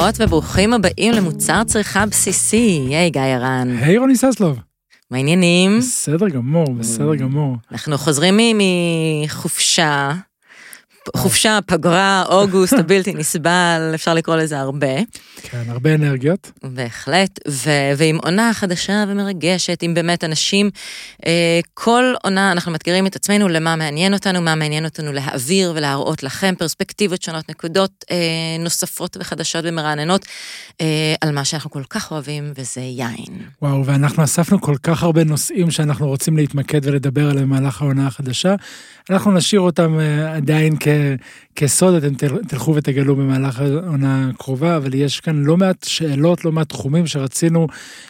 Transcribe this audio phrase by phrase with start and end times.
[0.00, 2.86] ברוכות וברוכים הבאים למוצר צריכה בסיסי.
[2.88, 3.76] היי, גיא הרן.
[3.82, 4.58] היי רוני ססלוב.
[5.10, 5.78] מה העניינים?
[5.78, 7.56] בסדר גמור, בסדר גמור.
[7.72, 8.38] אנחנו חוזרים
[9.24, 10.10] מחופשה,
[11.16, 14.96] חופשה, פגרה, אוגוסט הבלתי נסבל, אפשר לקרוא לזה הרבה.
[15.42, 16.50] כן, הרבה אנרגיות.
[16.62, 20.70] בהחלט, ו- ועם עונה חדשה ומרגשת, עם באמת אנשים,
[21.26, 26.22] אה, כל עונה אנחנו מאתגרים את עצמנו למה מעניין אותנו, מה מעניין אותנו להעביר ולהראות
[26.22, 28.16] לכם פרספקטיבות שונות, נקודות אה,
[28.58, 30.26] נוספות וחדשות ומרעננות
[30.80, 33.48] אה, על מה שאנחנו כל כך אוהבים, וזה יין.
[33.62, 38.54] וואו, ואנחנו אספנו כל כך הרבה נושאים שאנחנו רוצים להתמקד ולדבר עליהם במהלך העונה החדשה.
[39.10, 40.88] אנחנו נשאיר אותם אה, עדיין כ-
[41.56, 46.52] כסוד, אתם תל- תלכו ותגלו במהלך העונה הקרובה, אבל יש כאן לא מעט שאלות, לא
[46.52, 47.66] מעט תחומים שרצינו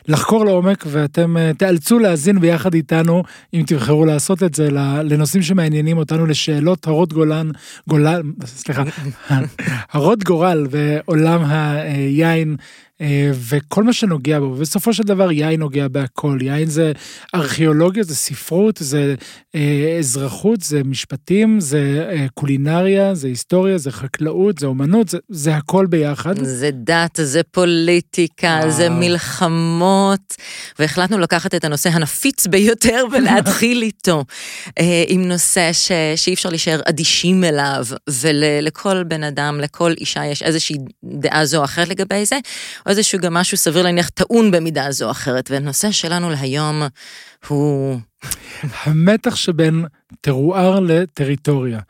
[0.09, 3.23] לחקור לעומק, ואתם אה, תיאלצו להאזין ביחד איתנו,
[3.55, 4.69] אם תבחרו לעשות את זה,
[5.05, 7.51] לנושאים שמעניינים אותנו, לשאלות הרות גולן,
[7.89, 8.83] גולן, סליחה,
[9.93, 12.57] הרות גורל ועולם היין.
[13.01, 16.93] אה, וכל מה שנוגע בו, בסופו של דבר יין נוגע בהכל, יין זה
[17.35, 19.15] ארכיאולוגיה, זה ספרות, זה
[19.55, 25.57] אה, אזרחות, זה משפטים, זה אה, קולינריה, זה היסטוריה, זה חקלאות, זה אומנות, זה, זה
[25.57, 26.45] הכל ביחד.
[26.45, 28.71] זה דת, זה פוליטיקה, וואו.
[28.71, 30.37] זה מלחמות,
[30.79, 34.25] והחלטנו לקחת את הנושא הנפיץ ביותר ולהתחיל איתו,
[34.79, 35.93] אה, עם נושא ש...
[36.17, 41.65] שאי אפשר להישאר אדישים אליו, ולכל בן אדם, לכל אישה יש איזושהי דעה זו או
[41.65, 42.39] אחרת לגבי זה,
[42.91, 46.83] או איזשהו גם משהו סביר להניח טעון במידה זו או אחרת, והנושא שלנו להיום
[47.49, 47.99] הוא...
[48.85, 49.85] המתח שבין
[50.21, 51.81] טרואר לטריטוריה.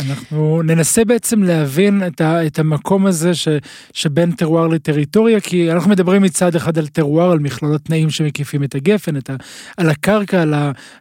[0.00, 3.48] אנחנו ננסה בעצם להבין את, ה, את המקום הזה ש,
[3.92, 8.74] שבין טרואר לטריטוריה, כי אנחנו מדברים מצד אחד על טרואר, על מכלול התנאים שמקיפים את
[8.74, 9.36] הגפן, את ה,
[9.76, 10.54] על הקרקע, על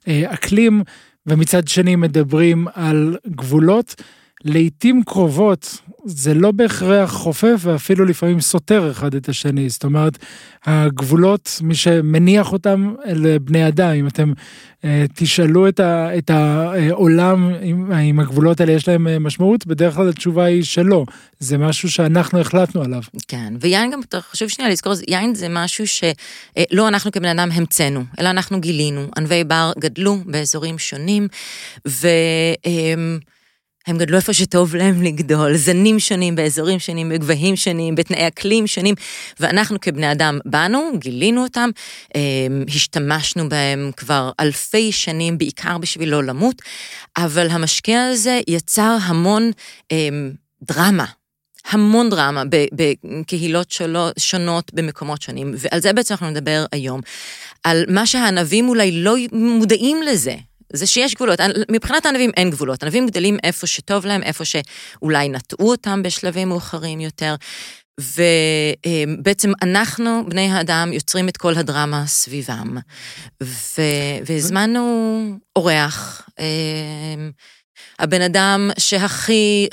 [0.08, 0.84] האקלים,
[1.28, 3.96] ומצד שני מדברים על גבולות.
[4.44, 10.18] לעתים קרובות זה לא בהכרח חופף ואפילו לפעמים סותר אחד את השני, זאת אומרת,
[10.66, 14.34] הגבולות, מי שמניח אותם אלה בני אדם, אם אתם
[14.86, 19.96] אה, תשאלו את, ה, את העולם אם, אם הגבולות האלה יש להם אה, משמעות, בדרך
[19.96, 21.06] כלל התשובה היא שלא,
[21.40, 23.02] זה משהו שאנחנו החלטנו עליו.
[23.28, 24.00] כן, ויין גם,
[24.32, 29.08] חשוב שנייה לזכור, יין זה משהו שלא אנחנו כבן אדם המצאנו, אלא אנחנו גילינו.
[29.18, 31.28] ענבי בר גדלו באזורים שונים,
[31.88, 32.08] ו...
[33.88, 38.96] הם גדלו איפה שטוב להם לגדול, זנים שונים באזורים שונים, בגבהים שונים, בתנאי אקלים שונים,
[39.40, 41.70] ואנחנו כבני אדם באנו, גילינו אותם,
[42.68, 46.62] השתמשנו בהם כבר אלפי שנים, בעיקר בשביל לא למות,
[47.18, 49.52] אבל המשקיע הזה יצר המון
[50.64, 51.06] דרמה.
[51.70, 53.74] המון דרמה בקהילות
[54.18, 57.02] שונות במקומות שונים, ועל זה בעצם אנחנו נדבר היום,
[57.64, 60.36] על מה שהענבים אולי לא מודעים לזה.
[60.74, 61.40] זה שיש גבולות,
[61.72, 67.00] מבחינת הענבים אין גבולות, ענבים גדלים איפה שטוב להם, איפה שאולי נטעו אותם בשלבים מאוחרים
[67.00, 67.36] יותר,
[68.00, 72.78] ובעצם אנחנו, בני האדם, יוצרים את כל הדרמה סביבם.
[74.26, 76.30] והזמנו אורח,
[78.00, 79.68] הבן אדם שהכי...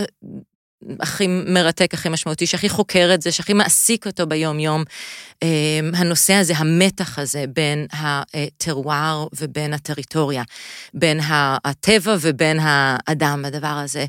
[1.00, 4.84] הכי מרתק, הכי משמעותי, שהכי חוקר את זה, שהכי מעסיק אותו ביום-יום.
[5.94, 10.42] הנושא הזה, המתח הזה בין הטרואר ובין הטריטוריה,
[10.94, 11.20] בין
[11.64, 14.04] הטבע ובין האדם, הדבר הזה.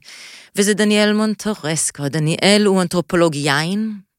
[0.55, 2.09] וזה דניאל מונטורסקו.
[2.09, 4.10] דניאל הוא אנתרופולוג יין.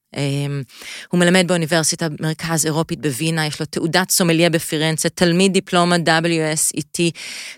[1.08, 7.00] הוא מלמד באוניברסיטה מרכז אירופית בווינה, יש לו תעודת סומליה בפירנצה, תלמיד דיפלומה WSET,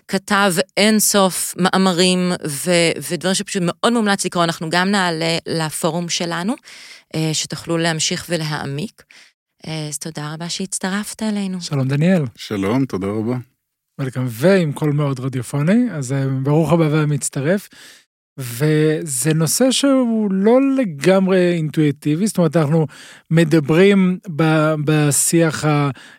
[0.07, 6.53] כתב אינסוף מאמרים ו- ודברים שפשוט מאוד מומלץ לקרוא, אנחנו גם נעלה לפורום שלנו,
[7.33, 9.03] שתוכלו להמשיך ולהעמיק.
[9.63, 11.61] אז תודה רבה שהצטרפת אלינו.
[11.61, 12.23] שלום דניאל.
[12.35, 13.37] שלום, תודה רבה.
[14.27, 17.69] ועם קול מאוד רדיופוני, אז ברוך הבא והמצטרף.
[18.37, 22.87] וזה נושא שהוא לא לגמרי אינטואיטיבי, זאת אומרת, אנחנו
[23.31, 24.19] מדברים
[24.85, 25.65] בשיח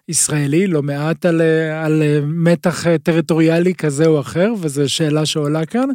[0.09, 1.41] הישראלי לא מעט על,
[1.85, 5.89] על מתח טריטוריאלי כזה או אחר, וזו שאלה שעולה כאן.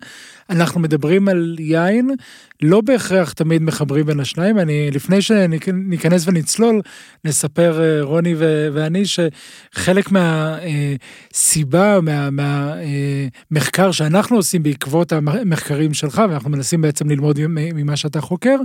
[0.50, 2.10] אנחנו מדברים על יין,
[2.62, 4.60] לא בהכרח תמיד מחברים בין השניים.
[4.60, 6.82] אני, לפני שניכנס ונצלול,
[7.26, 8.36] נספר רוני
[8.74, 12.00] ואני שחלק מהסיבה,
[12.32, 18.56] מהמחקר מה, שאנחנו עושים בעקבות המחקרים שלך, ואנחנו מנסים בעצם ללמוד ממה שאתה חוקר,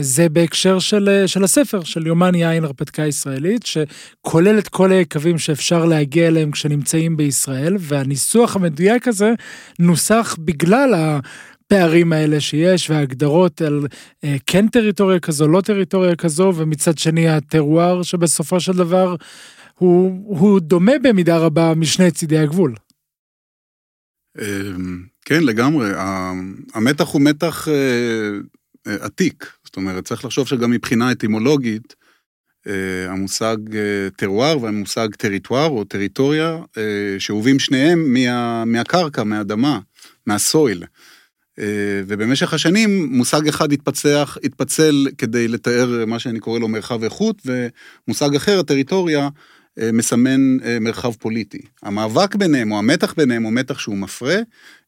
[0.00, 5.84] זה בהקשר של, של הספר, של יומן יין הרפתקה ישראלית, שכולל את כל היקבים שאפשר
[5.84, 9.32] להגיע אליהם כשנמצאים בישראל, והניסוח המדויק הזה
[9.78, 13.86] נוסח בגלל הפערים האלה שיש, וההגדרות על
[14.46, 19.16] כן טריטוריה כזו, לא טריטוריה כזו, ומצד שני הטרואר שבסופו של דבר
[19.78, 22.74] הוא, הוא דומה במידה רבה משני צידי הגבול.
[25.24, 25.90] כן, לגמרי.
[26.74, 27.68] המתח הוא מתח
[28.86, 29.52] עתיק.
[29.64, 31.94] זאת אומרת, צריך לחשוב שגם מבחינה אטימולוגית,
[32.66, 39.80] אה, המושג אה, טרואר והמושג טריטואר או טריטוריה, אה, שאובים שניהם מה, מהקרקע, מהאדמה,
[40.26, 40.84] מהסויל.
[42.06, 48.34] ובמשך השנים מושג אחד התפצח, התפצל כדי לתאר מה שאני קורא לו מרחב איכות, ומושג
[48.36, 49.28] אחר, הטריטוריה,
[49.78, 51.60] מסמן מרחב פוליטי.
[51.82, 54.36] המאבק ביניהם או המתח ביניהם הוא מתח שהוא מפרה,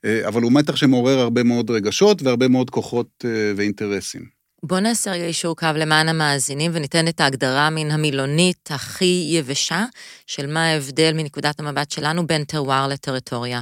[0.05, 3.25] אבל הוא מתח שמעורר הרבה מאוד רגשות והרבה מאוד כוחות
[3.57, 4.43] ואינטרסים.
[4.65, 9.85] בוא נעשה רגע אישור קו למען המאזינים וניתן את ההגדרה מן המילונית הכי יבשה
[10.27, 13.61] של מה ההבדל מנקודת המבט שלנו בין טרוואר לטריטוריה.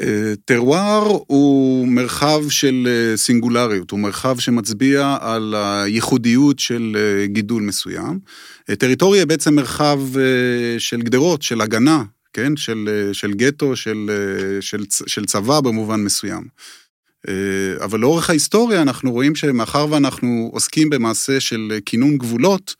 [0.00, 7.62] אה, טרוואר הוא מרחב של אה, סינגולריות, הוא מרחב שמצביע על הייחודיות של אה, גידול
[7.62, 8.18] מסוים.
[8.78, 10.00] טריטוריה בעצם מרחב
[10.78, 12.56] של גדרות, של הגנה, כן?
[12.56, 14.10] של, של גטו, של,
[14.60, 16.42] של, של צבא במובן מסוים.
[17.80, 22.74] אבל לאורך ההיסטוריה אנחנו רואים שמאחר ואנחנו עוסקים במעשה של כינון גבולות,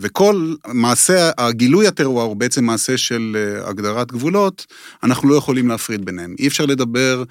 [0.00, 4.66] וכל מעשה, הגילוי הטרור הוא בעצם מעשה של אה, הגדרת גבולות,
[5.02, 6.34] אנחנו לא יכולים להפריד ביניהם.
[6.38, 7.24] אי אפשר לדבר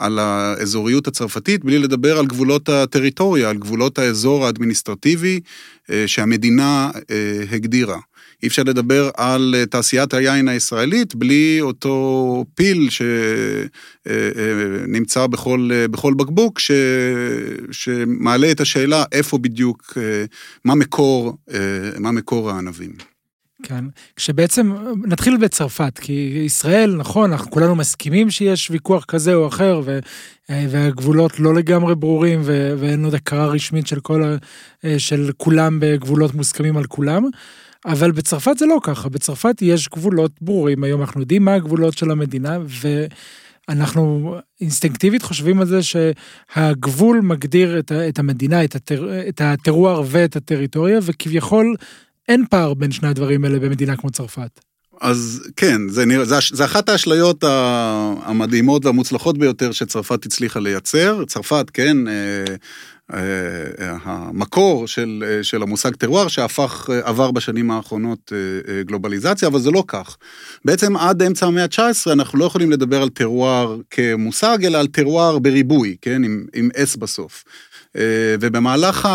[0.00, 5.40] על האזוריות הצרפתית בלי לדבר על גבולות הטריטוריה, על גבולות האזור האדמיניסטרטיבי
[6.06, 6.90] שהמדינה
[7.50, 7.98] הגדירה.
[8.44, 12.88] אי אפשר לדבר על אה, תעשיית היין הישראלית בלי אותו פיל
[14.04, 16.70] שנמצא אה, אה, בכל, בכל בקבוק, ש,
[17.70, 19.98] שמעלה את השאלה איפה בדיוק,
[20.64, 21.36] מה מקור,
[21.98, 22.92] מה מקור הענבים.
[23.62, 23.84] כן,
[24.16, 24.72] כשבעצם,
[25.04, 29.98] נתחיל בצרפת, כי ישראל, נכון, אנחנו כולנו מסכימים שיש ויכוח כזה או אחר, ו,
[30.48, 34.36] והגבולות לא לגמרי ברורים, ו, ואין עוד הכרה רשמית של, כל,
[34.98, 37.24] של כולם בגבולות מוסכמים על כולם.
[37.86, 42.10] אבל בצרפת זה לא ככה, בצרפת יש גבולות ברורים, היום אנחנו יודעים מה הגבולות של
[42.10, 42.58] המדינה,
[43.68, 50.36] ואנחנו אינסטינקטיבית חושבים על זה שהגבול מגדיר את, את המדינה, את, הטר, את הטרואר ואת
[50.36, 51.74] הטריטוריה, וכביכול
[52.28, 54.60] אין פער בין שני הדברים האלה במדינה כמו צרפת.
[55.00, 57.44] אז כן, זה, נראה, זה, זה אחת האשליות
[58.22, 61.24] המדהימות והמוצלחות ביותר שצרפת הצליחה לייצר.
[61.24, 62.54] צרפת, כן, אה,
[64.04, 68.32] המקור של, אה, של המושג טרואר שהפך, עבר בשנים האחרונות
[68.80, 70.16] גלובליזציה, אבל זה לא כך.
[70.64, 75.38] בעצם עד אמצע המאה ה-19 אנחנו לא יכולים לדבר על טרואר כמושג, אלא על טרואר
[75.38, 77.44] בריבוי, כן, עם, עם אס בסוף.
[77.96, 79.08] אה, ובמהלך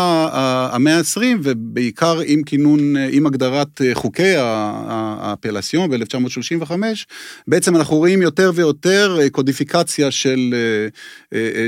[0.72, 6.72] המאה ה-20, ובעיקר עם כינון, עם הגדרת אה, חוקי האפלסיון ב-1935,
[7.48, 10.54] בעצם אנחנו רואים יותר ויותר אה, קודיפיקציה של,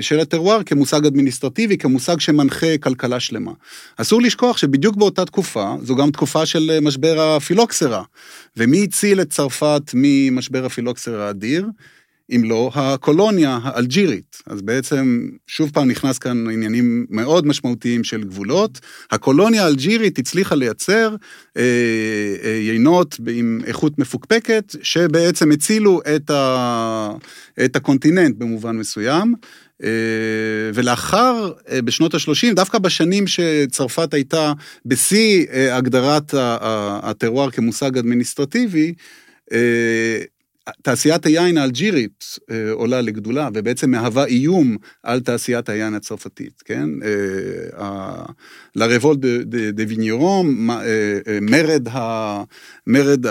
[0.00, 3.52] של הטרואר כמושג אדמיניסטרטיבי, כמושג שמנחה כלכלה שלמה.
[3.96, 8.02] אסור לשכוח שבדיוק באותה תקופה, זו גם תקופה של משבר הפילוקסרה.
[8.56, 11.66] ומי הציל את צרפת ממשבר הפילוקסרה האדיר?
[12.30, 14.36] אם לא הקולוניה האלג'ירית.
[14.46, 18.80] אז בעצם, שוב פעם נכנס כאן עניינים מאוד משמעותיים של גבולות.
[19.10, 21.16] הקולוניה האלג'ירית הצליחה לייצר
[21.56, 21.62] אה,
[22.44, 27.10] אה, יינות עם איכות מפוקפקת, שבעצם הצילו את, ה,
[27.64, 29.34] את הקונטיננט במובן מסוים.
[29.82, 29.88] אה,
[30.74, 34.52] ולאחר, אה, בשנות ה-30, דווקא בשנים שצרפת הייתה
[34.86, 36.34] בשיא אה, הגדרת
[37.02, 38.94] הטרואר כמושג אדמיניסטרטיבי,
[40.82, 46.88] תעשיית היין האלג'ירית אה, עולה לגדולה, ובעצם מהווה איום על תעשיית היין הצרפתית, כן?
[47.78, 48.24] אה,
[48.76, 49.16] la révolte
[49.72, 50.76] des vignerons, אה,
[51.28, 52.42] אה, מרד, ה,
[52.86, 53.26] מרד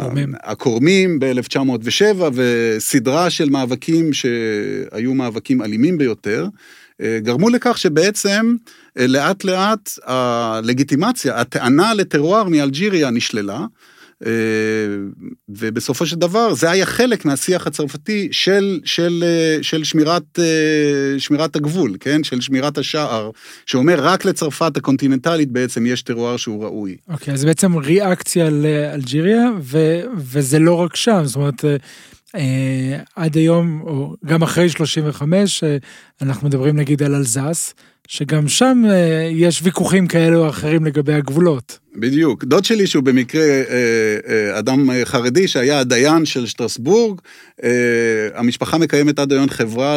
[0.00, 0.34] קורמים.
[0.42, 6.48] הכורמים ב-1907, וסדרה של מאבקים שהיו מאבקים אלימים ביותר.
[7.00, 8.54] אה, גרמו לכך שבעצם
[8.96, 13.66] לאט לאט הלגיטימציה, הטענה לטרואר מאלג'יריה נשללה, אה,
[15.48, 21.56] ובסופו של דבר זה היה חלק מהשיח הצרפתי של, של, אה, של שמירת, אה, שמירת
[21.56, 22.24] הגבול, כן?
[22.24, 23.30] של שמירת השער,
[23.66, 26.96] שאומר רק לצרפת הקונטיננטלית בעצם יש טרואר שהוא ראוי.
[27.08, 31.64] אוקיי, okay, אז בעצם ריאקציה לאלג'יריה, ו, וזה לא רק שם, זאת אומרת...
[33.16, 35.64] עד היום, או גם אחרי 35,
[36.22, 37.74] אנחנו מדברים נגיד על אלזס,
[38.08, 38.82] שגם שם
[39.30, 41.78] יש ויכוחים כאלה או אחרים לגבי הגבולות.
[41.98, 42.44] בדיוק.
[42.44, 43.62] דוד שלי, שהוא במקרה אה,
[44.28, 47.20] אה, אדם חרדי, שהיה הדיין של שטרסבורג,
[47.64, 47.70] אה,
[48.34, 49.96] המשפחה מקיימת עד היום חברה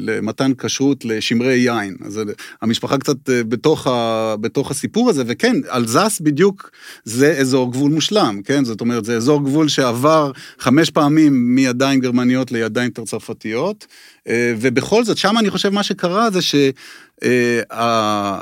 [0.00, 1.96] למתן כשרות לשמרי יין.
[2.04, 2.20] אז
[2.62, 6.70] המשפחה קצת בתוך, ה, בתוך הסיפור הזה, וכן, אלזס בדיוק
[7.04, 8.64] זה אזור גבול מושלם, כן?
[8.64, 13.86] זאת אומרת, זה אזור גבול שעבר חמש פעמים מידיים גרמניות לידיים צרפתיות,
[14.30, 16.54] ובכל זאת, שם אני חושב מה שקרה זה ש...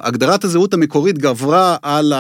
[0.03, 2.13] הגדרת הזהות המקורית גברה על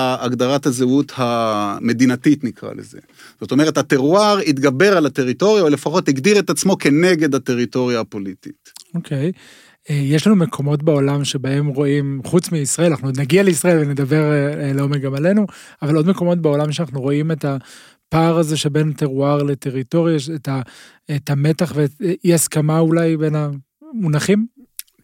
[0.56, 2.98] הגדרת הזהות המדינתית נקרא לזה.
[3.40, 8.72] זאת אומרת, הטרואר התגבר על הטריטוריה, או לפחות הגדיר את עצמו כנגד הטריטוריה הפוליטית.
[8.94, 9.32] אוקיי.
[9.34, 9.92] Okay.
[9.92, 14.32] יש לנו מקומות בעולם שבהם רואים, חוץ מישראל, אנחנו נגיע לישראל ונדבר
[14.75, 15.46] לעומק גם עלינו,
[15.82, 20.16] אבל עוד מקומות בעולם שאנחנו רואים את הפער הזה שבין טרואר לטריטוריה,
[21.16, 24.46] את המתח ואי הסכמה אולי בין המונחים?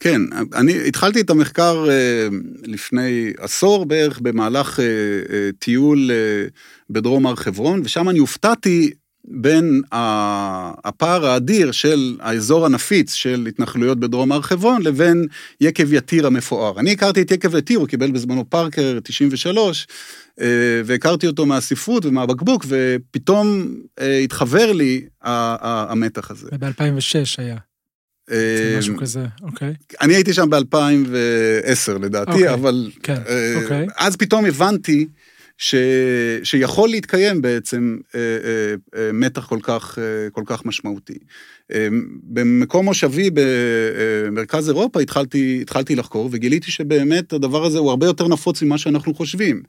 [0.03, 0.21] כן,
[0.55, 1.87] אני התחלתי את המחקר
[2.65, 4.81] לפני עשור בערך במהלך
[5.59, 6.11] טיול
[6.91, 8.91] בדרום הר חברון, ושם אני הופתעתי
[9.25, 9.83] בין
[10.85, 15.27] הפער האדיר של האזור הנפיץ של התנחלויות בדרום הר חברון לבין
[15.61, 16.81] יקב יתיר המפואר.
[16.81, 19.87] אני הכרתי את יקב יתיר, הוא קיבל בזמנו פארקר 93,
[20.41, 20.47] אה,
[20.85, 26.49] והכרתי אותו מהספרות ומהבקבוק, ופתאום אה, התחבר לי המתח הזה.
[26.61, 27.57] ב-2006 היה.
[28.31, 29.75] אה, משהו כזה, אוקיי.
[30.01, 33.23] אני הייתי שם ב-2010 לדעתי, אוקיי, אבל כן,
[33.57, 33.87] אוקיי.
[33.97, 35.07] אז פתאום הבנתי
[35.63, 35.75] ש,
[36.43, 39.99] שיכול להתקיים בעצם אה, אה, אה, מתח כל כך,
[40.33, 41.19] כל כך משמעותי.
[42.23, 48.63] במקום מושבי במרכז אירופה התחלתי, התחלתי לחקור וגיליתי שבאמת הדבר הזה הוא הרבה יותר נפוץ
[48.63, 49.63] ממה שאנחנו חושבים.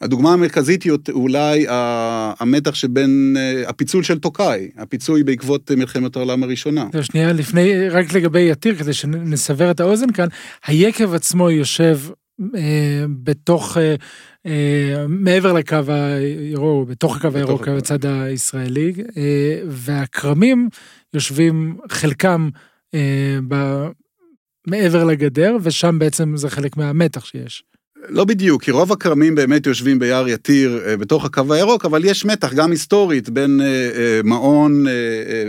[0.00, 3.36] הדוגמה המרכזית היא אולי המתח שבין
[3.66, 6.86] הפיצול של טוקאי, הפיצוי בעקבות מלחמת העולם הראשונה.
[7.02, 10.28] שנייה, לפני, רק לגבי יתיר, כדי שנסבר את האוזן כאן,
[10.66, 11.98] היקב עצמו יושב
[12.40, 13.94] אה, בתוך, אה,
[14.46, 18.92] אה, מעבר לקו הירוק, בתוך הקו הירוק בצד הישראלי,
[19.68, 20.68] והכרמים
[21.14, 22.48] יושבים חלקם
[24.66, 27.64] מעבר לגדר, ושם בעצם זה חלק מהמתח שיש.
[28.08, 32.52] לא בדיוק, כי רוב הכרמים באמת יושבים ביער יתיר בתוך הקו הירוק, אבל יש מתח
[32.52, 33.60] גם היסטורית בין
[34.24, 34.84] מעון,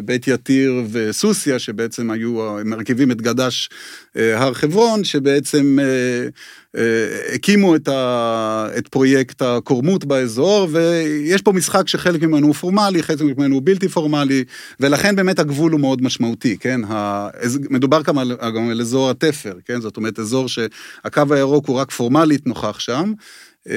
[0.05, 3.69] בית יתיר וסוסיה, שבעצם היו מרכיבים את גדש
[4.15, 6.27] הר חברון, שבעצם אה,
[7.33, 13.21] הקימו את, ה, את פרויקט הקורמות באזור, ויש פה משחק שחלק ממנו הוא פורמלי, חלק
[13.21, 14.43] ממנו הוא בלתי פורמלי,
[14.79, 16.81] ולכן באמת הגבול הוא מאוד משמעותי, כן?
[17.69, 19.81] מדובר גם על, גם על אזור התפר, כן?
[19.81, 23.13] זאת אומרת, אזור שהקו הירוק הוא רק פורמלית נוכח שם.
[23.69, 23.75] אה,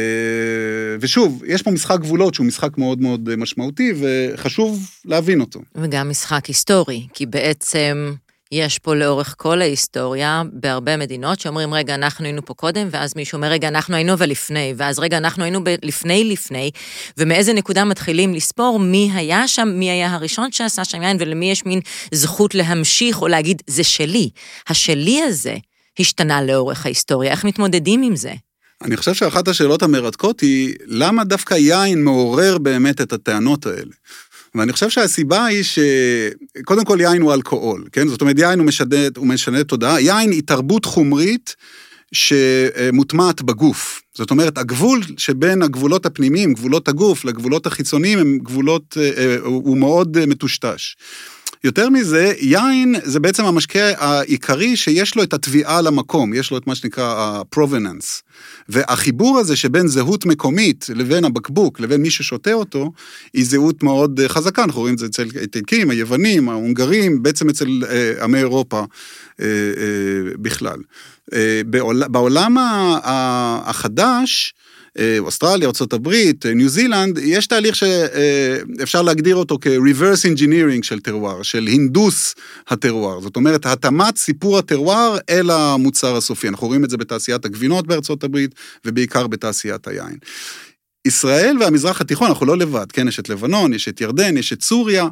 [1.00, 5.60] ושוב, יש פה משחק גבולות שהוא משחק מאוד מאוד משמעותי, וחשוב להבין אותו.
[5.74, 8.12] וגם משחק היסטורי, כי בעצם...
[8.52, 13.36] יש פה לאורך כל ההיסטוריה, בהרבה מדינות, שאומרים, רגע, אנחנו היינו פה קודם, ואז מישהו
[13.36, 16.70] אומר, רגע, אנחנו היינו אבל לפני, ואז רגע, אנחנו היינו לפני לפני,
[17.18, 21.66] ומאיזה נקודה מתחילים לספור מי היה שם, מי היה הראשון שעשה שם יין, ולמי יש
[21.66, 21.80] מין
[22.12, 24.30] זכות להמשיך או להגיד, זה שלי.
[24.68, 25.56] השלי הזה
[25.98, 28.32] השתנה לאורך ההיסטוריה, איך מתמודדים עם זה?
[28.82, 33.92] אני חושב שאחת השאלות המרתקות היא, למה דווקא יין מעורר באמת את הטענות האלה?
[34.58, 38.08] ואני חושב שהסיבה היא שקודם כל יין הוא אלכוהול, כן?
[38.08, 40.00] זאת אומרת, יין הוא משנה, הוא משנה תודעה.
[40.00, 41.56] יין היא תרבות חומרית
[42.12, 44.02] שמוטמעת בגוף.
[44.14, 49.78] זאת אומרת, הגבול שבין הגבולות הפנימיים, גבולות הגוף, לגבולות החיצוניים, הם גבולות, אה, אה, הוא
[49.78, 50.96] מאוד מטושטש.
[51.64, 56.66] יותר מזה, יין זה בעצם המשקה העיקרי שיש לו את התביעה למקום, יש לו את
[56.66, 58.22] מה שנקרא ה-provenance.
[58.68, 62.92] והחיבור הזה שבין זהות מקומית לבין הבקבוק, לבין מי ששותה אותו,
[63.34, 67.68] היא זהות מאוד אה, חזקה, אנחנו רואים את זה אצל האיטלקים, היוונים, ההונגרים, בעצם אצל
[67.90, 68.78] אה, עמי אירופה
[69.40, 70.78] אה, אה, בכלל.
[71.32, 71.60] אה,
[72.10, 72.56] בעולם
[73.64, 74.54] החדש,
[75.18, 81.66] אוסטרליה, ארה"ב, אה, ניו זילנד, יש תהליך שאפשר להגדיר אותו כ-reverse engineering של טרואר, של
[81.66, 82.34] הינדוס
[82.68, 83.20] הטרואר.
[83.20, 86.48] זאת אומרת, התאמת סיפור הטרואר אל המוצר הסופי.
[86.48, 88.54] אנחנו רואים את זה בתעשיית הגבינות בארצות הברית,
[88.84, 90.16] ובעיקר בתעשיית היין.
[91.06, 94.62] ישראל והמזרח התיכון, אנחנו לא לבד, כן, יש את לבנון, יש את ירדן, יש את
[94.62, 95.06] סוריה,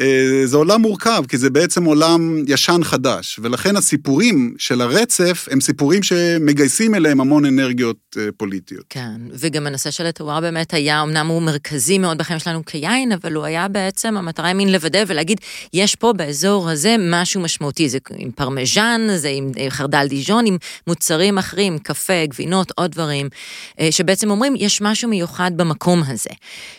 [0.00, 5.60] אה, זה עולם מורכב, כי זה בעצם עולם ישן חדש, ולכן הסיפורים של הרצף הם
[5.60, 8.84] סיפורים שמגייסים אליהם המון אנרגיות אה, פוליטיות.
[8.88, 13.34] כן, וגם הנושא של הטרואר באמת היה, אמנם הוא מרכזי מאוד בחיים שלנו כיינן, אבל
[13.34, 15.40] הוא היה בעצם, המטרה היא מין לוודא ולהגיד,
[15.72, 20.56] יש פה באזור הזה משהו משמעותי, זה עם פרמז'ן, זה עם אה, חרדל דיז'ון, עם
[20.86, 23.28] מוצרים אחרים, קפה, גבינות, עוד דברים,
[23.90, 25.27] שבעצם אומרים, יש משהו מיוחד.
[25.28, 26.30] מיוחד במקום הזה.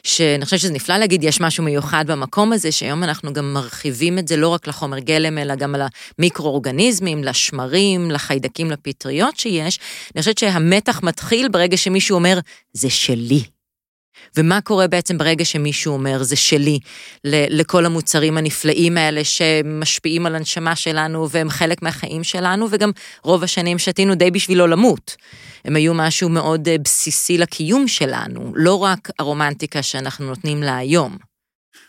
[0.04, 4.28] שאני חושבת שזה נפלא להגיד, יש משהו מיוחד במקום הזה, שהיום אנחנו גם מרחיבים את
[4.28, 5.82] זה לא רק לחומר גלם, אלא גם על
[6.20, 9.80] המיקרואורגניזמים, לשמרים, לחיידקים, לפטריות שיש.
[10.16, 12.40] אני חושבת שהמתח מתחיל ברגע שמישהו אומר,
[12.74, 13.44] זה שלי.
[14.38, 16.80] ומה קורה בעצם ברגע שמישהו אומר, זה שלי,
[17.24, 22.92] לכל המוצרים הנפלאים האלה שמשפיעים על הנשמה שלנו והם חלק מהחיים שלנו, וגם
[23.24, 25.16] רוב השנים שתינו די בשביל לא למות.
[25.66, 31.18] הם היו משהו מאוד אה, בסיסי לקיום שלנו, לא רק הרומנטיקה שאנחנו נותנים לה היום.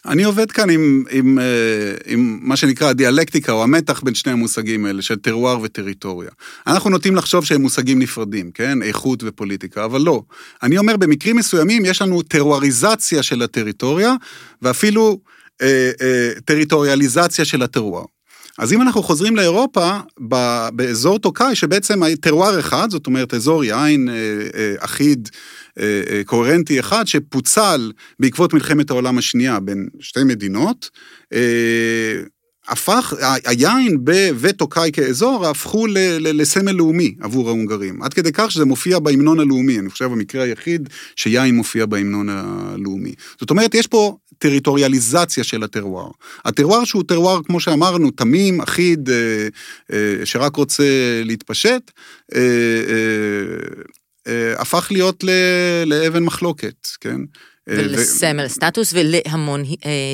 [0.07, 4.87] אני עובד כאן עם, עם, אה, עם מה שנקרא הדיאלקטיקה או המתח בין שני המושגים
[4.87, 6.31] האלה, של טרואר וטריטוריה.
[6.67, 8.83] אנחנו נוטים לחשוב שהם מושגים נפרדים, כן?
[8.83, 10.23] איכות ופוליטיקה, אבל לא.
[10.63, 14.15] אני אומר, במקרים מסוימים יש לנו טרואריזציה של הטריטוריה,
[14.63, 15.21] ואפילו
[15.63, 18.05] אה, אה, טריטוריאליזציה של הטרואר.
[18.61, 19.99] אז אם אנחנו חוזרים לאירופה,
[20.73, 24.15] באזור טוקאי, שבעצם טרואר אחד, זאת אומרת אזור יין אה,
[24.55, 25.29] אה, אחיד,
[25.79, 30.91] אה, קוהרנטי אחד, שפוצל בעקבות מלחמת העולם השנייה בין שתי מדינות,
[32.69, 33.15] הפך,
[33.45, 33.99] היין
[34.41, 38.03] וטוקאי כאזור הפכו ל- ל- לסמל לאומי עבור ההונגרים.
[38.03, 43.15] עד כדי כך שזה מופיע בהמנון הלאומי, אני חושב המקרה היחיד שיין מופיע בהמנון הלאומי.
[43.41, 46.09] זאת אומרת, יש פה טריטוריאליזציה של הטרואר.
[46.45, 49.49] הטרואר שהוא טרואר, כמו שאמרנו, תמים, אחיד, אה,
[49.93, 50.85] אה, שרק רוצה
[51.25, 51.91] להתפשט,
[52.35, 55.31] אה, אה, אה, הפך להיות ל-
[55.87, 57.17] לאבן מחלוקת, כן?
[57.69, 59.63] אה, ו- ולסמל סטטוס ולהמון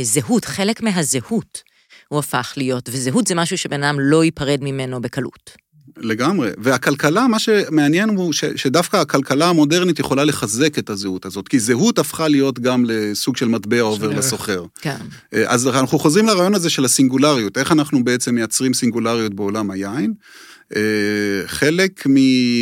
[0.03, 1.63] זהות, חלק מהזהות
[2.09, 5.67] הוא הפך להיות, וזהות זה משהו שבן אדם לא ייפרד ממנו בקלות.
[5.99, 6.51] לגמרי.
[6.59, 11.99] והכלכלה, מה שמעניין הוא ש, שדווקא הכלכלה המודרנית יכולה לחזק את הזהות הזאת, כי זהות
[11.99, 14.09] הפכה להיות גם לסוג של מטבע עובר.
[14.09, 14.65] לסוחר.
[14.81, 14.97] כן.
[15.35, 20.15] אה, אז אנחנו חוזרים לרעיון הזה של הסינגולריות, איך אנחנו בעצם מייצרים סינגולריות בעולם היין.
[20.77, 22.03] אה, חלק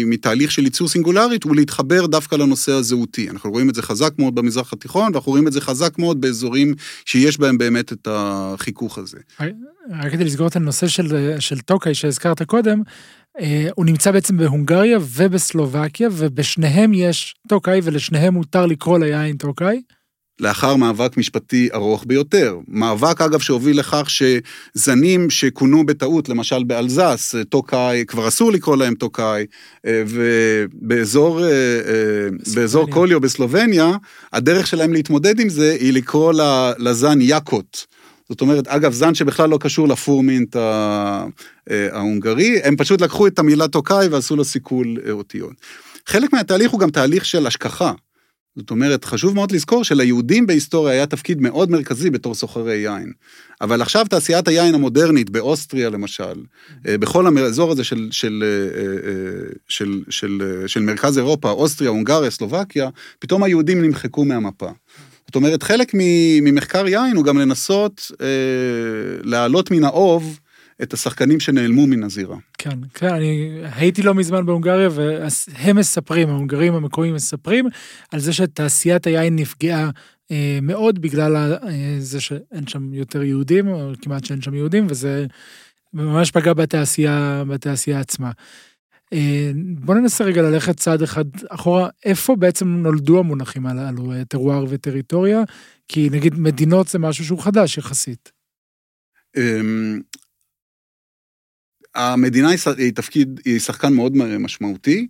[0.07, 3.31] מתהליך של ייצור סינגולריות הוא להתחבר דווקא לנושא הזהותי.
[3.31, 6.75] אנחנו רואים את זה חזק מאוד במזרח התיכון, ואנחנו רואים את זה חזק מאוד באזורים
[7.05, 9.19] שיש בהם באמת את החיכוך הזה.
[9.91, 12.83] רק כדי לסגור את הנושא של, של טוקאי שהזכרת קודם,
[13.41, 19.83] אה, הוא נמצא בעצם בהונגריה ובסלובקיה, ובשניהם יש טוקאי, ולשניהם מותר לקרוא ליין טוקאי.
[20.41, 22.57] לאחר מאבק משפטי ארוך ביותר.
[22.69, 29.47] מאבק, אגב, שהוביל לכך שזנים שכונו בטעות, למשל באלזס, טוקאי, כבר אסור לקרוא להם טוקאי,
[29.87, 33.93] אה, ובאזור אה, אה, באזור קוליו בסלובניה,
[34.33, 36.33] הדרך שלהם להתמודד עם זה היא לקרוא
[36.79, 37.79] לזן יאקוט.
[38.29, 40.57] זאת אומרת, אגב, זן שבכלל לא קשור לפורמינט
[41.93, 45.53] ההונגרי, הם פשוט לקחו את המילה טוקאי ועשו לו סיכול אותיות.
[46.07, 47.93] חלק מהתהליך הוא גם תהליך של השכחה.
[48.57, 53.13] זאת אומרת, חשוב מאוד לזכור שליהודים בהיסטוריה היה תפקיד מאוד מרכזי בתור סוחרי יין.
[53.61, 56.35] אבל עכשיו תעשיית היין המודרנית, באוסטריה למשל,
[56.89, 61.91] אה, בכל האזור הזה של, של, אה, אה, של, של, אה, של מרכז אירופה, אוסטריה,
[61.91, 62.89] הונגריה, סלובקיה,
[63.19, 64.71] פתאום היהודים נמחקו מהמפה.
[65.27, 65.91] זאת אומרת, חלק
[66.43, 68.27] ממחקר יין הוא גם לנסות אה,
[69.23, 70.41] להעלות מן האוב
[70.83, 72.37] את השחקנים שנעלמו מן הזירה.
[72.59, 77.67] כן, כן, אני הייתי לא מזמן בהונגריה, והם מספרים, ההונגרים המקומיים מספרים,
[78.13, 79.91] על זה שתעשיית היין נפגעה
[80.31, 85.27] אה, מאוד בגלל אה, זה שאין שם יותר יהודים, או כמעט שאין שם יהודים, וזה
[85.93, 88.31] ממש פגע בתעשייה, בתעשייה עצמה.
[89.13, 94.65] אה, בוא ננסה רגע ללכת צעד אחד אחורה, איפה בעצם נולדו המונחים הללו, אה, טרואר
[94.69, 95.43] וטריטוריה?
[95.89, 98.33] כי נגיד מדינות זה משהו שהוא חדש יחסית.
[101.95, 105.07] המדינה היא תפקיד, היא שחקן מאוד משמעותי,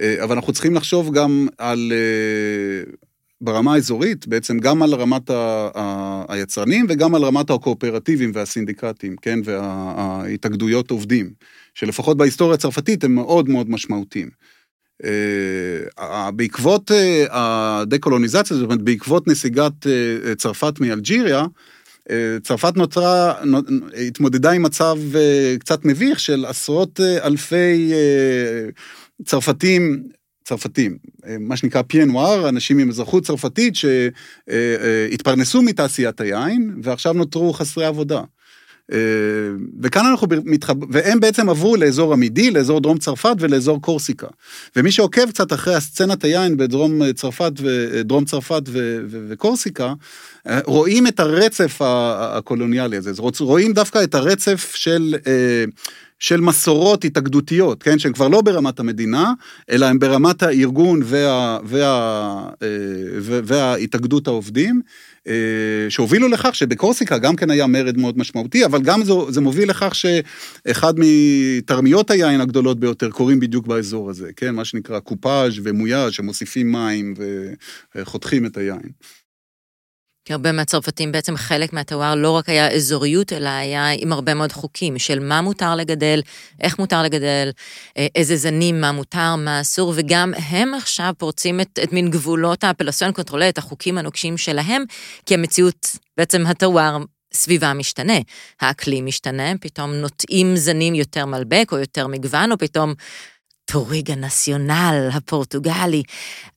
[0.00, 2.92] אה, אבל אנחנו צריכים לחשוב גם על, אה,
[3.40, 9.38] ברמה האזורית, בעצם גם על רמת ה- ה- היצרנים וגם על רמת הקואופרטיבים והסינדיקטים, כן,
[9.44, 11.30] וההתאגדויות עובדים,
[11.74, 14.30] שלפחות בהיסטוריה הצרפתית הם מאוד מאוד משמעותיים.
[15.04, 16.90] אה, בעקבות
[17.30, 19.86] הדקולוניזציה, זאת אומרת, בעקבות נסיגת
[20.36, 21.44] צרפת מאלג'יריה,
[22.42, 23.60] צרפת נותרה, נו-
[24.06, 28.68] התמודדה עם מצב אה, קצת מביך של עשרות אה, אלפי אה,
[29.24, 30.02] צרפתים,
[30.44, 37.52] צרפתים, אה, מה שנקרא פיה נואר, אנשים עם אזרחות צרפתית שהתפרנסו מתעשיית היין, ועכשיו נותרו
[37.52, 38.22] חסרי עבודה.
[38.92, 38.98] אה,
[39.82, 40.74] וכאן אנחנו מתחב...
[40.92, 44.26] והם בעצם עברו לאזור עמידי, לאזור דרום צרפת ולאזור קורסיקה.
[44.76, 48.98] ומי שעוקב קצת אחרי הסצנת היין בדרום צרפת ודרום צרפת ו...
[49.08, 49.26] ו...
[49.28, 49.92] וקורסיקה,
[50.48, 55.64] אה, רואים את הרצף הקולוניאלי הזה, רואים דווקא את הרצף של, אה,
[56.18, 59.32] של מסורות התאגדותיות, כן, שהן כבר לא ברמת המדינה,
[59.70, 61.88] אלא הן ברמת הארגון וה, וה,
[62.62, 62.68] אה,
[63.20, 64.90] וה, וההתאגדות העובדים, אה,
[65.88, 69.94] שהובילו לכך שבקורסיקה גם כן היה מרד מאוד משמעותי, אבל גם זה, זה מוביל לכך
[69.94, 76.72] שאחד מתרמיות היין הגדולות ביותר קורים בדיוק באזור הזה, כן, מה שנקרא קופאז' ומויאז' שמוסיפים
[76.72, 77.14] מים
[77.94, 78.80] וחותכים את היין.
[80.24, 84.52] כי הרבה מהצרפתים בעצם חלק מהטוואר לא רק היה אזוריות, אלא היה עם הרבה מאוד
[84.52, 86.22] חוקים של מה מותר לגדל,
[86.60, 87.50] איך מותר לגדל,
[87.98, 92.64] אה, איזה זנים, מה מותר, מה אסור, וגם הם עכשיו פורצים את, את מין גבולות
[92.64, 94.84] האפלסיון קונטרולה, את החוקים הנוקשים שלהם,
[95.26, 96.98] כי המציאות, בעצם הטוואר
[97.34, 98.18] סביבה משתנה,
[98.60, 102.94] האקלים משתנה, פתאום נוטעים זנים יותר מלבק או יותר מגוון, או פתאום
[103.64, 106.02] טוריגה נציונל הפורטוגלי.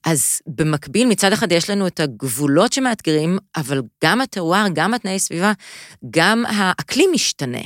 [0.06, 5.52] אז במקביל, מצד אחד יש לנו את הגבולות שמאתגרים, אבל גם הטרואר, גם התנאי סביבה,
[6.10, 7.62] גם האקלים משתנה.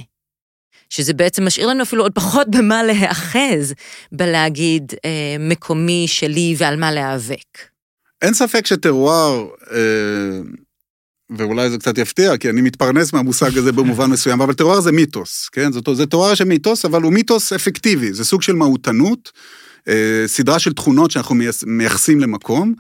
[0.90, 3.74] שזה בעצם משאיר לנו אפילו עוד פחות במה להיאחז
[4.12, 7.58] בלהגיד אה, מקומי שלי ועל מה להיאבק.
[8.22, 10.40] אין ספק שטרואר, אה,
[11.38, 15.50] ואולי זה קצת יפתיע, כי אני מתפרנס מהמושג הזה במובן מסוים, אבל טרואר זה מיתוס,
[15.52, 15.72] כן?
[15.72, 19.32] זאת, זה תואר של מיתוס, אבל הוא מיתוס אפקטיבי, זה סוג של מהותנות,
[19.88, 22.74] אה, סדרה של תכונות שאנחנו מייחסים למקום,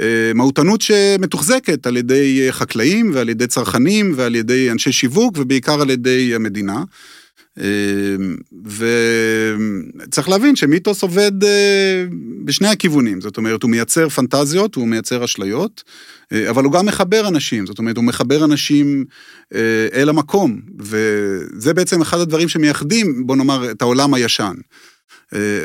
[0.00, 5.90] אה, מהותנות שמתוחזקת על ידי חקלאים ועל ידי צרכנים ועל ידי אנשי שיווק ובעיקר על
[5.90, 6.82] ידי המדינה.
[7.60, 8.36] אמ,
[10.06, 12.04] וצריך להבין שמיתוס עובד אה,
[12.44, 15.82] בשני הכיוונים, זאת אומרת, הוא מייצר פנטזיות, הוא מייצר אשליות,
[16.32, 19.04] אה, אבל הוא גם מחבר אנשים, זאת אומרת, הוא מחבר אנשים
[19.54, 24.54] אה, אל המקום, וזה בעצם אחד הדברים שמייחדים, בוא נאמר, את העולם הישן.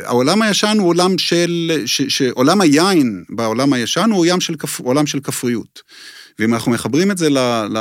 [0.03, 5.19] העולם הישן הוא עולם של, ש, שעולם היין בעולם הישן הוא עולם של, עולם של
[5.19, 5.81] כפריות.
[6.39, 7.37] ואם אנחנו מחברים את זה ל,
[7.69, 7.77] ל,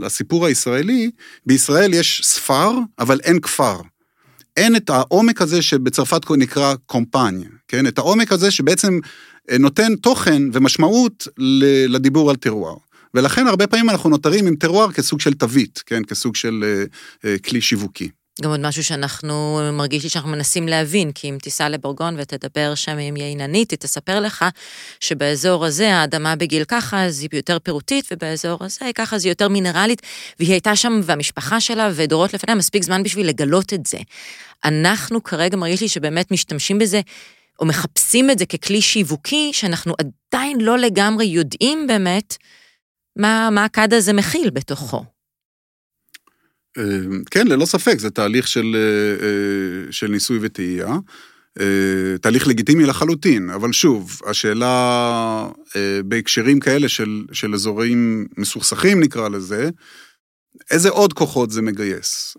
[0.00, 1.10] לסיפור הישראלי,
[1.46, 3.80] בישראל יש ספר, אבל אין כפר.
[4.56, 7.86] אין את העומק הזה שבצרפת נקרא קומפניה, כן?
[7.86, 8.98] את העומק הזה שבעצם
[9.50, 11.28] אה, נותן תוכן ומשמעות
[11.88, 12.76] לדיבור על טרואר.
[13.14, 16.02] ולכן הרבה פעמים אנחנו נותרים עם טרואר כסוג של תווית, כן?
[16.04, 16.84] כסוג של אה,
[17.24, 18.08] אה, כלי שיווקי.
[18.42, 22.98] גם עוד משהו שאנחנו, מרגיש לי שאנחנו מנסים להבין, כי אם תיסע לבורגון ותדבר שם
[22.98, 24.44] עם ייננית, היא תספר לך
[25.00, 29.48] שבאזור הזה האדמה בגיל ככה, אז היא יותר פירוטית, ובאזור הזה ככה, אז היא יותר
[29.48, 30.02] מינרלית,
[30.38, 33.98] והיא הייתה שם, והמשפחה שלה ודורות לפניה מספיק זמן בשביל לגלות את זה.
[34.64, 37.00] אנחנו כרגע מרגיש לי שבאמת משתמשים בזה,
[37.60, 42.36] או מחפשים את זה ככלי שיווקי, שאנחנו עדיין לא לגמרי יודעים באמת
[43.16, 45.17] מה, מה הכד הזה מכיל בתוכו.
[46.78, 46.82] אה,
[47.30, 50.96] כן, ללא ספק, זה תהליך של, אה, אה, של ניסוי וטעייה.
[52.20, 55.48] תהליך לגיטימי לחלוטין, אבל שוב, השאלה
[56.04, 59.70] בהקשרים כאלה של, של אזורים מסוכסכים נקרא לזה,
[60.70, 62.36] איזה עוד כוחות זה מגייס?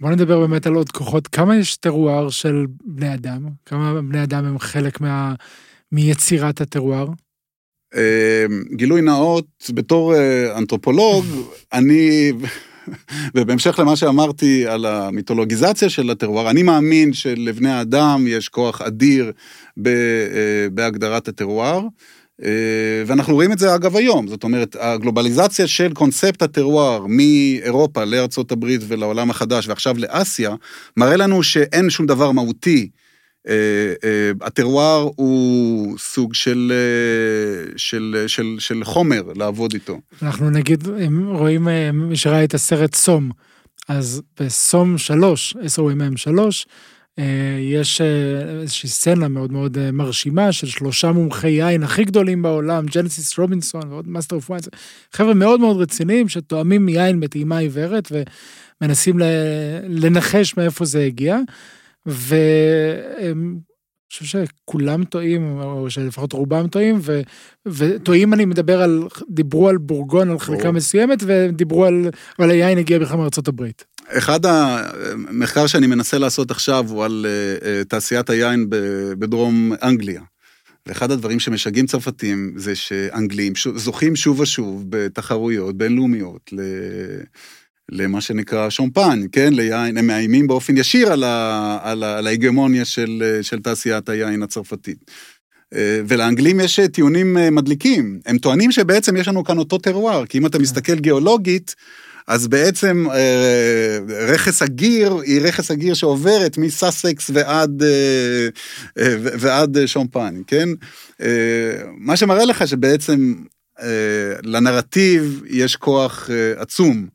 [0.00, 1.28] בוא נדבר באמת על עוד כוחות.
[1.28, 3.46] כמה יש טרואר של בני אדם?
[3.66, 5.34] כמה בני אדם הם חלק מה,
[5.92, 7.06] מיצירת הטרואר?
[8.76, 10.14] גילוי נאות, בתור
[10.56, 11.24] אנתרופולוג,
[11.72, 12.32] אני
[13.34, 19.32] ובהמשך למה שאמרתי על המיתולוגיזציה של הטרואר, אני מאמין שלבני האדם יש כוח אדיר
[19.86, 19.92] אה,
[20.72, 21.80] בהגדרת הטרואר.
[22.44, 28.52] אה, ואנחנו רואים את זה אגב היום, זאת אומרת, הגלובליזציה של קונספט הטרואר מאירופה לארצות
[28.52, 30.54] הברית ולעולם החדש ועכשיו לאסיה,
[30.96, 32.88] מראה לנו שאין שום דבר מהותי
[34.40, 40.00] הטרואר הוא סוג של, אה, של, של, של חומר לעבוד איתו.
[40.22, 43.30] אנחנו נגיד, אם רואים, מי שראה את הסרט Somm,
[43.88, 46.66] אז ב Somm 3, SOMM 3,
[47.60, 48.00] יש
[48.60, 54.08] איזושהי סצנה מאוד מאוד מרשימה של שלושה מומחי יין הכי גדולים בעולם, ג'נסיס רובינסון ועוד
[54.08, 54.68] Master of Wines,
[55.12, 58.12] חבר'ה מאוד מאוד רציניים שטועמים יין בטעימה עיוורת
[58.80, 59.18] ומנסים
[59.88, 61.38] לנחש מאיפה זה הגיע.
[62.06, 63.34] ואני
[64.12, 67.20] חושב שכולם טועים, או שלפחות רובם טועים, ו,
[67.66, 72.98] וטועים אני מדבר על, דיברו על בורגון, על חלקה מסוימת, ודיברו על, אבל היין הגיע
[72.98, 73.84] בכלל מארצות הברית.
[74.08, 78.66] אחד המחקר שאני מנסה לעשות עכשיו הוא על אה, אה, תעשיית היין
[79.18, 80.22] בדרום אנגליה.
[80.86, 86.50] ואחד הדברים שמשגעים צרפתים זה שאנגלים זוכים שוב ושוב בתחרויות בינלאומיות
[87.92, 89.52] למה שנקרא שומפן, כן?
[89.52, 94.42] ליין, הם מאיימים באופן ישיר על, ה, על, ה, על ההגמוניה של, של תעשיית היין
[94.42, 95.10] הצרפתית.
[95.74, 98.20] אה, ולאנגלים יש טיעונים אה, מדליקים.
[98.26, 100.62] הם טוענים שבעצם יש לנו כאן אותו טרואר, כי אם אתה כן.
[100.62, 101.74] מסתכל גיאולוגית,
[102.28, 107.82] אז בעצם אה, רכס הגיר היא רכס הגיר שעוברת מסאסקס ועד,
[109.16, 110.68] ועד שומפן, כן?
[111.98, 113.34] מה שמראה לך שבעצם
[114.42, 117.06] לנרטיב יש כוח עצום.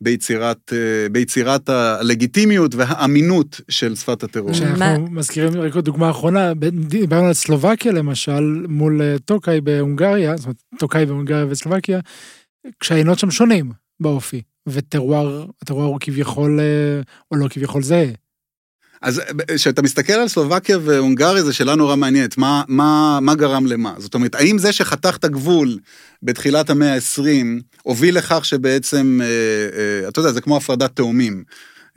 [0.00, 4.52] ביצירת, אה, ביצירת הלגיטימיות והאמינות של שפת הטרור.
[4.52, 6.52] כשאנחנו מזכירים רק עוד דוגמה אחרונה,
[6.88, 12.00] דיברנו על סלובקיה למשל, מול אה, טוקאי בהונגריה, זאת אומרת, טוקאי בהונגריה וסלובקיה,
[12.80, 18.06] כשהיינות שם שונים באופי, וטרואר, הטרואר הוא כביכול, אה, או לא כביכול זהה.
[19.02, 19.20] אז
[19.56, 23.94] כשאתה מסתכל על סלובקיה והונגריה, זו שאלה נורא מעניינת, מה, מה, מה גרם למה?
[23.98, 25.78] זאת אומרת, האם זה שחתך את הגבול
[26.22, 27.22] בתחילת המאה ה-20,
[27.82, 31.44] הוביל לכך שבעצם, אה, אה, אתה יודע, זה כמו הפרדת תאומים.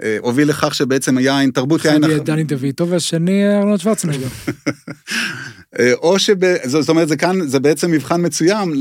[0.04, 2.04] אה, הוביל לכך שבעצם היין, תרבות יין...
[2.04, 4.28] אחד דני דויטו והשני ארנולד שוורצנגר.
[5.80, 6.36] אה, או שב...
[6.66, 8.74] זאת אומרת, זה כאן, זה בעצם מבחן מצוין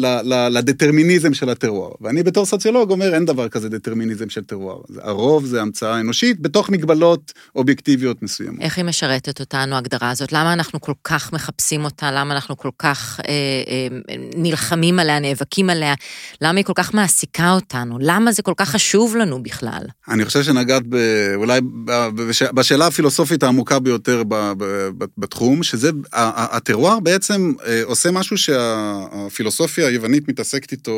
[0.50, 1.96] לדטרמיניזם של הטרור.
[2.00, 4.84] ואני בתור סוציולוג אומר, אין דבר כזה דטרמיניזם של טרור.
[5.02, 8.60] הרוב זה המצאה אנושית בתוך מגבלות אובייקטיביות מסוימות.
[8.60, 10.32] איך היא משרתת אותנו, ההגדרה הזאת?
[10.32, 12.10] למה אנחנו כל כך מחפשים אותה?
[12.12, 13.32] למה אנחנו כל כך אה,
[13.68, 15.94] אה, נלחמים עליה, נאבקים עליה?
[16.40, 17.98] למה היא כל כך מעסיקה אותנו?
[18.00, 19.82] למה זה כל כך חשוב לנו בכלל?
[20.08, 20.96] אני חושב שנגעת ב...
[21.34, 21.60] אולי
[22.54, 24.22] בשאלה הפילוסופית העמוקה ביותר
[25.18, 26.81] בתחום, שזה הטרור.
[26.82, 30.92] הטרואר בעצם אה, עושה משהו שהפילוסופיה היוונית מתעסקת איתו,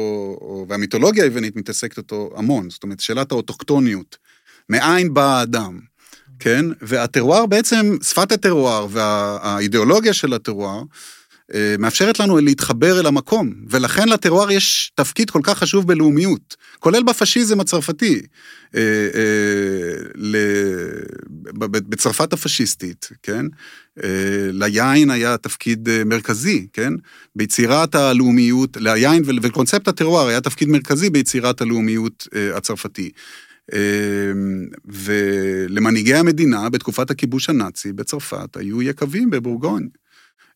[0.68, 4.16] והמיתולוגיה היוונית מתעסקת איתו המון, זאת אומרת, שאלת האוטוקטוניות.
[4.68, 5.80] מאין בא האדם,
[6.38, 6.64] כן?
[6.80, 10.82] והטרואר בעצם, שפת הטרואר והאידיאולוגיה של הטרואר,
[11.78, 17.60] מאפשרת לנו להתחבר אל המקום, ולכן לטרואר יש תפקיד כל כך חשוב בלאומיות, כולל בפשיזם
[17.60, 18.20] הצרפתי,
[18.74, 18.80] אה,
[19.14, 20.30] אה,
[21.68, 23.46] בצרפת הפשיסטית, כן?
[24.52, 26.92] ליין היה תפקיד מרכזי, כן?
[27.36, 33.10] ביצירת הלאומיות, ליין ולקונספט הטרואר היה תפקיד מרכזי ביצירת הלאומיות הצרפתי.
[34.84, 39.88] ולמנהיגי המדינה בתקופת הכיבוש הנאצי בצרפת היו יקבים בבורגוניה.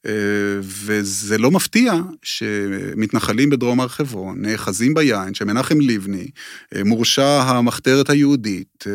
[0.06, 0.12] אה,
[0.60, 6.28] וזה לא מפתיע שמתנחלים בדרום הר חברון נאחזים ביין שמנחם לבני,
[6.74, 8.92] אה, מורשע המחתרת היהודית, אה,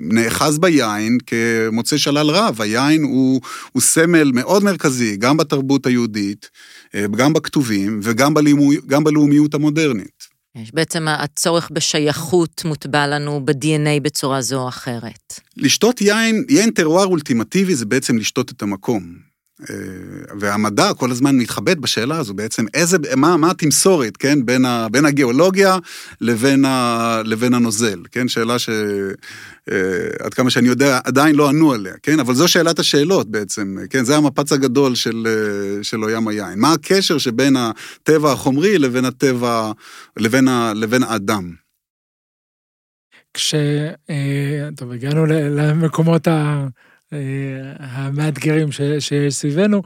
[0.00, 2.60] נאחז ביין כמוצא שלל רב.
[2.60, 3.40] היין הוא,
[3.72, 6.50] הוא סמל מאוד מרכזי, גם בתרבות היהודית,
[7.16, 10.30] גם בכתובים וגם בלאומי, בלאומיות המודרנית.
[10.56, 15.40] יש בעצם הצורך בשייכות מוטבע לנו ב-DNA בצורה זו או אחרת.
[15.56, 19.29] לשתות יין, יין טרואר אולטימטיבי זה בעצם לשתות את המקום.
[19.70, 19.74] אה,
[20.38, 25.04] והמדע כל הזמן מתחבט בשאלה הזו בעצם, איזה, מה, מה התמסורת, כן, בין, ה, בין
[25.04, 25.78] הגיאולוגיה
[26.20, 28.74] לבין, ה, לבין הנוזל, כן, שאלה שעד
[30.24, 34.04] אה, כמה שאני יודע עדיין לא ענו עליה, כן, אבל זו שאלת השאלות בעצם, כן,
[34.04, 36.58] זה המפץ הגדול של, אה, של עולם היין.
[36.58, 39.72] מה הקשר שבין הטבע החומרי לבין הטבע,
[40.16, 41.52] לבין, ה, לבין האדם?
[43.34, 43.54] כש...
[44.76, 46.66] טוב, הגענו למקומות ה...
[47.12, 48.68] אה, המאתגרים
[48.98, 49.82] שיש סביבנו.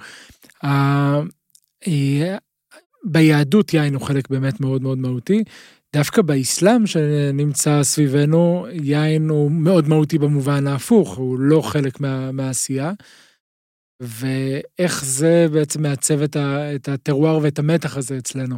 [3.04, 5.44] ביהדות יין הוא חלק באמת מאוד מאוד מהותי.
[5.92, 12.92] דווקא באסלאם שנמצא סביבנו, יין הוא מאוד מהותי במובן ההפוך, הוא לא חלק מה, מהעשייה.
[14.00, 18.56] ואיך זה בעצם מעצב את הטרואר ואת המתח הזה אצלנו.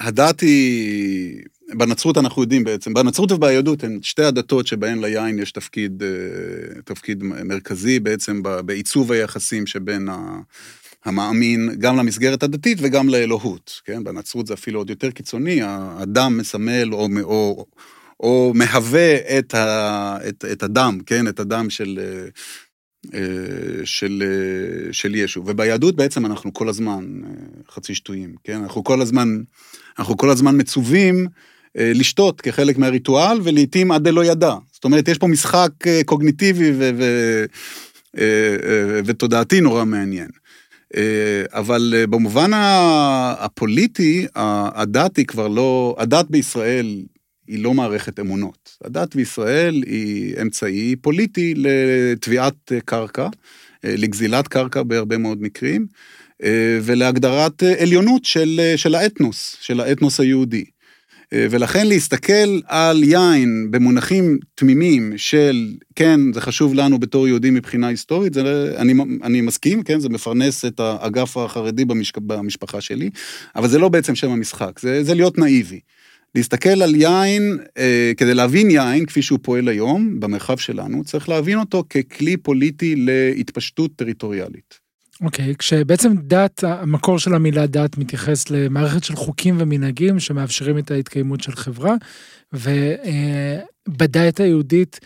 [0.00, 1.42] הדת היא
[1.74, 7.22] בנצרות אנחנו יודעים בעצם, בנצרות וביהדות הן שתי הדתות שבהן ליין יש תפקיד, אה, תפקיד
[7.22, 10.08] מרכזי בעצם בעיצוב היחסים שבין
[11.04, 14.04] המאמין גם למסגרת הדתית וגם לאלוהות, כן?
[14.04, 17.66] בנצרות זה אפילו עוד יותר קיצוני, האדם מסמל או, או,
[18.20, 21.28] או מהווה את, ה, את, את הדם, כן?
[21.28, 22.00] את הדם של...
[23.14, 23.20] אה,
[23.84, 25.42] של, אה, של ישו.
[25.46, 27.04] וביהדות בעצם אנחנו כל הזמן
[27.70, 28.62] חצי שטויים, כן?
[28.62, 29.42] אנחנו כל הזמן,
[29.98, 31.26] אנחנו כל הזמן מצווים
[31.78, 34.54] אה, לשתות כחלק מהריטואל, ולעיתים עד דלא ידע.
[34.72, 37.44] זאת אומרת, יש פה משחק אה, קוגניטיבי ו-
[38.18, 40.28] אה, ותודעתי נורא מעניין.
[41.52, 42.50] אבל במובן
[43.38, 47.02] הפוליטי, הדת היא כבר לא, הדת בישראל
[47.48, 48.76] היא לא מערכת אמונות.
[48.84, 53.28] הדת בישראל היא אמצעי פוליטי לתביעת קרקע,
[53.84, 55.86] לגזילת קרקע בהרבה מאוד מקרים,
[56.82, 60.64] ולהגדרת עליונות של, של האתנוס, של האתנוס היהודי.
[61.32, 67.86] אה, ולכן להסתכל על יין במונחים תמימים של, כן, זה חשוב לנו בתור יהודים מבחינה
[67.86, 73.10] היסטורית, זה, אני, אני מסכים, כן, זה מפרנס את האגף החרדי במשק, במשפחה שלי,
[73.56, 75.80] אבל זה לא בעצם שם המשחק, זה, זה להיות נאיבי.
[76.34, 81.58] להסתכל על יין, אה, כדי להבין יין כפי שהוא פועל היום במרחב שלנו, צריך להבין
[81.58, 84.85] אותו ככלי פוליטי להתפשטות טריטוריאלית.
[85.20, 90.90] אוקיי, okay, כשבעצם דת, המקור של המילה דת מתייחס למערכת של חוקים ומנהגים שמאפשרים את
[90.90, 91.94] ההתקיימות של חברה,
[92.52, 95.00] ובדת היהודית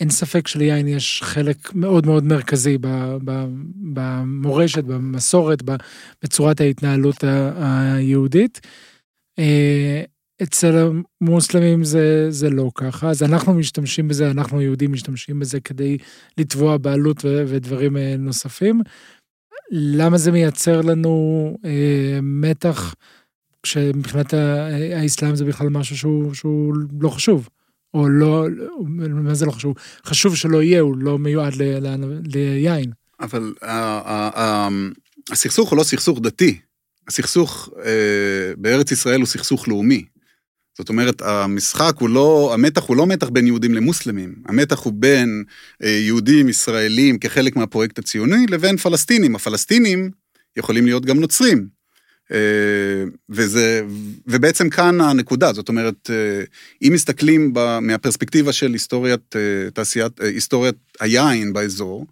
[0.00, 2.78] אין ספק שליין יש חלק מאוד מאוד מרכזי
[3.94, 5.62] במורשת, במסורת,
[6.22, 7.24] בצורת ההתנהלות
[7.56, 8.60] היהודית.
[9.38, 10.02] אה,
[10.42, 15.98] אצל המוסלמים זה, זה לא ככה, אז אנחנו משתמשים בזה, אנחנו יהודים משתמשים בזה כדי
[16.38, 18.80] לתבוע בעלות ודברים אה, נוספים.
[19.70, 22.94] למה זה מייצר לנו אה, מתח,
[23.62, 24.34] כשמבחינת
[24.94, 27.48] האסלאם זה בכלל משהו שהוא, שהוא לא חשוב,
[27.94, 28.46] או לא,
[29.08, 29.74] מה זה לא חשוב?
[30.06, 32.92] חשוב שלא יהיה, הוא לא מיועד ל, ל, ליין.
[33.20, 33.54] אבל
[35.30, 36.58] הסכסוך הוא לא סכסוך דתי,
[37.08, 40.04] הסכסוך אה, בארץ ישראל הוא סכסוך לאומי.
[40.78, 45.44] זאת אומרת, המשחק הוא לא, המתח הוא לא מתח בין יהודים למוסלמים, המתח הוא בין
[45.82, 49.36] אה, יהודים ישראלים כחלק מהפרויקט הציוני לבין פלסטינים.
[49.36, 50.10] הפלסטינים
[50.56, 51.68] יכולים להיות גם נוצרים.
[52.32, 53.82] אה, וזה,
[54.26, 56.44] ובעצם כאן הנקודה, זאת אומרת, אה,
[56.82, 59.36] אם מסתכלים מהפרספקטיבה של היסטוריית
[59.74, 62.06] תעשיית, היסטוריית היין באזור,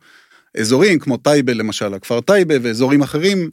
[0.61, 3.51] אזורים כמו טייבה למשל, הכפר טייבה ואזורים אחרים,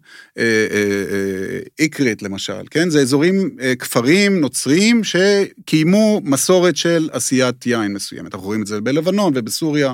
[1.79, 2.89] איקרית למשל, כן?
[2.89, 8.35] זה אזורים, כפרים נוצריים שקיימו מסורת של עשיית יין מסוימת.
[8.35, 9.93] אנחנו רואים את זה בלבנון ובסוריה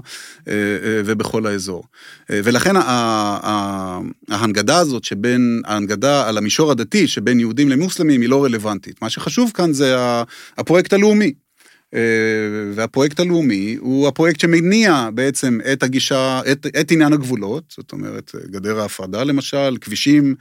[1.05, 1.83] ובכל האזור.
[2.29, 2.73] ולכן
[4.29, 9.01] ההנגדה הזאת שבין, ההנגדה על המישור הדתי שבין יהודים למוסלמים היא לא רלוונטית.
[9.01, 9.95] מה שחשוב כאן זה
[10.57, 11.33] הפרויקט הלאומי.
[11.93, 11.99] אה,
[12.73, 18.79] והפרויקט הלאומי הוא הפרויקט שמניע בעצם את הגישה, את, את עניין הגבולות, זאת אומרת, גדר
[18.79, 20.35] ההפרדה למשל, כבישים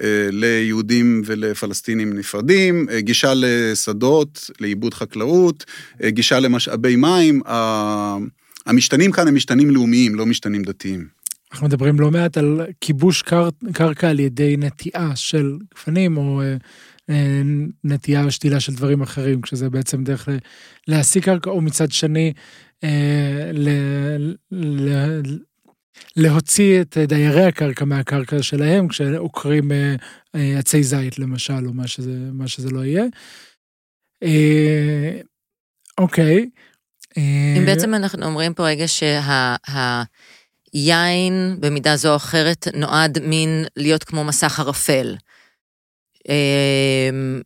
[0.00, 5.64] אה, ליהודים ולפלסטינים נפרדים, אה, גישה לשדות, לעיבוד חקלאות,
[6.06, 7.40] גישה למשאבי מים.
[8.66, 11.20] המשתנים כאן הם משתנים לאומיים, לא משתנים דתיים.
[11.52, 13.48] אנחנו מדברים לא מעט על כיבוש קר...
[13.72, 16.42] קרקע על ידי נטיעה של גפנים או
[17.84, 20.28] נטייה או שתילה של דברים אחרים, כשזה בעצם דרך
[20.88, 22.32] להשיג קרקע, או מצד שני,
[22.84, 23.68] אה, ל,
[24.52, 25.20] ל,
[26.16, 29.94] להוציא את דיירי הקרקע מהקרקע שלהם, כשעוקרים אה,
[30.58, 33.04] עצי זית למשל, או מה שזה, מה שזה לא יהיה.
[35.98, 36.50] אוקיי.
[37.16, 38.84] אם בעצם אנחנו אומרים פה רגע
[40.74, 45.16] שהיין במידה זו או אחרת נועד מין להיות כמו מסך ערפל.
[46.28, 47.40] אמ,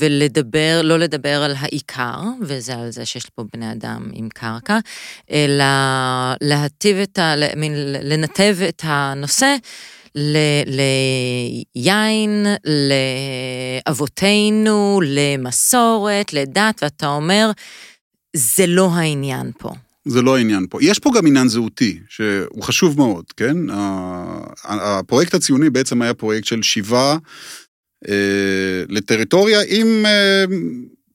[0.00, 4.78] ולדבר, לא לדבר על העיקר, וזה על זה שיש פה בני אדם עם קרקע,
[5.30, 5.64] אלא
[6.40, 7.34] להטיב את ה...
[8.02, 9.56] לנתב את הנושא
[10.14, 10.36] ל,
[11.76, 12.46] ליין,
[13.86, 17.50] לאבותינו, למסורת, לדת, ואתה אומר,
[18.36, 19.70] זה לא העניין פה.
[20.04, 20.78] זה לא העניין פה.
[20.82, 23.56] יש פה גם עניין זהותי, שהוא חשוב מאוד, כן?
[24.64, 27.16] הפרויקט הציוני בעצם היה פרויקט של שיבה
[28.88, 30.44] לטריטוריה עם אה,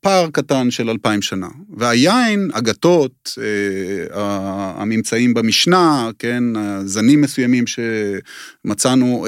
[0.01, 1.47] פער קטן של אלפיים שנה.
[1.77, 6.43] והיין, הגתות, אה, הממצאים במשנה, כן,
[6.85, 9.27] זנים מסוימים שמצאנו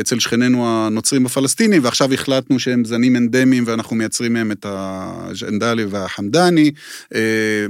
[0.00, 6.70] אצל שכנינו הנוצרים הפלסטינים, ועכשיו החלטנו שהם זנים אנדמיים ואנחנו מייצרים מהם את הג'נדלי והחמדני,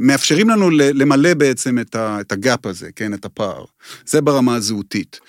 [0.00, 3.64] מאפשרים לנו למלא בעצם את הגאפ הזה, כן, את הפער.
[4.07, 5.20] זה ברמה הזהותית.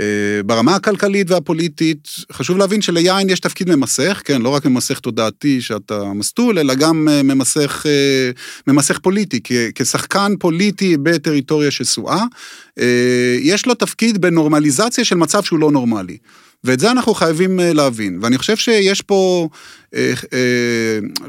[0.00, 5.60] אה, ברמה הכלכלית והפוליטית, חשוב להבין שליין יש תפקיד ממסך, כן, לא רק ממסך תודעתי
[5.60, 8.30] שאתה מסטול, אלא גם אה, ממסך, אה,
[8.66, 9.40] ממסך פוליטי,
[9.74, 12.24] כשחקן פוליטי בטריטוריה שסועה,
[13.40, 16.16] יש לו תפקיד בנורמליזציה של מצב שהוא לא נורמלי.
[16.64, 18.18] ואת זה אנחנו חייבים להבין.
[18.22, 19.48] ואני חושב שיש פה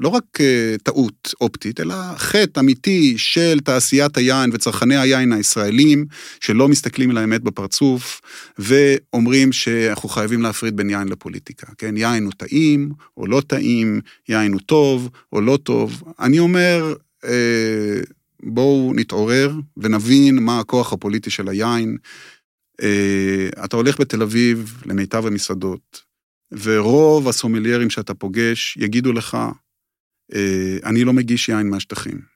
[0.01, 6.05] לא רק אה, טעות אופטית, אלא חטא אמיתי של תעשיית היין וצרכני היין הישראלים,
[6.39, 8.21] שלא מסתכלים על האמת בפרצוף,
[8.59, 11.67] ואומרים שאנחנו חייבים להפריד בין יין לפוליטיקה.
[11.77, 16.03] כן, יין הוא טעים או לא טעים, יין הוא טוב או לא טוב.
[16.19, 16.93] אני אומר,
[17.25, 18.01] אה,
[18.43, 21.97] בואו נתעורר ונבין מה הכוח הפוליטי של היין.
[22.83, 26.01] אה, אתה הולך בתל אביב למיטב המסעדות,
[26.51, 29.37] ורוב הסומליירים שאתה פוגש יגידו לך,
[30.33, 32.35] אה, אני לא מגיש יין מהשטחים.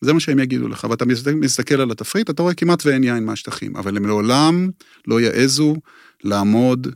[0.00, 3.76] זה מה שהם יגידו לך, ואתה מסתכל על התפריט, אתה רואה כמעט ואין יין מהשטחים,
[3.76, 4.70] אבל הם לעולם
[5.06, 5.76] לא יעזו
[6.24, 6.88] לעמוד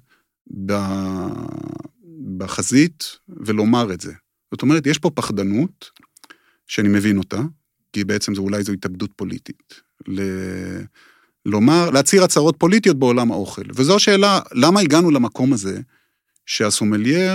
[2.36, 4.12] בחזית ולומר את זה.
[4.52, 5.90] זאת אומרת, יש פה פחדנות,
[6.66, 7.40] שאני מבין אותה,
[7.92, 9.80] כי בעצם זה אולי זו התאבדות פוליטית.
[11.46, 13.62] לומר, להצהיר הצהרות פוליטיות בעולם האוכל.
[13.74, 15.80] וזו השאלה, למה הגענו למקום הזה
[16.46, 17.32] שהסומלייר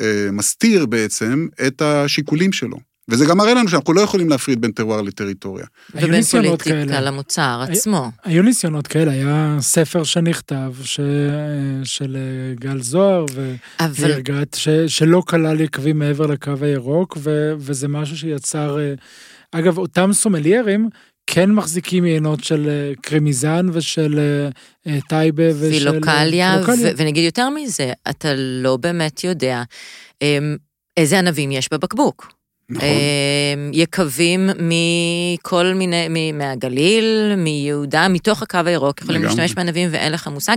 [0.00, 2.76] אה, מסתיר בעצם את השיקולים שלו.
[3.10, 5.66] וזה גם מראה לנו שאנחנו לא יכולים להפריד בין טרואר לטריטוריה.
[5.94, 8.10] ובין פוליטיקה למוצר עצמו.
[8.24, 11.00] היו ניסיונות כאלה, היה ספר שנכתב ש...
[11.84, 13.24] של אה, גל זוהר
[13.80, 14.68] והרגעת, ש...
[14.68, 17.52] שלא כלל יקבים מעבר לקו הירוק, ו...
[17.58, 18.78] וזה משהו שיצר...
[18.78, 18.94] אה,
[19.52, 20.88] אגב, אותם סומליירים
[21.32, 25.90] כן מחזיקים יינות של אה, קרמיזן ושל אה, אה, טייבה ושל...
[25.90, 26.60] פילוקליה,
[26.96, 29.62] ונגיד יותר מזה, אתה לא באמת יודע
[30.22, 30.56] אמ,
[30.96, 32.32] איזה ענבים יש בבקבוק.
[32.70, 32.88] נכון.
[32.88, 40.56] אמ, יקבים מכל מיני, מהגליל, מיהודה, מתוך הקו הירוק, יכולים להשתמש בענבים ואין לך מושג.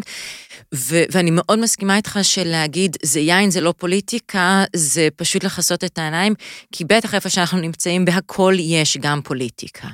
[0.76, 5.98] ו- ואני מאוד מסכימה איתך שלהגיד, זה יין, זה לא פוליטיקה, זה פשוט לכסות את
[5.98, 6.34] העיניים,
[6.72, 9.88] כי בטח איפה שאנחנו נמצאים, בהכל יש גם פוליטיקה.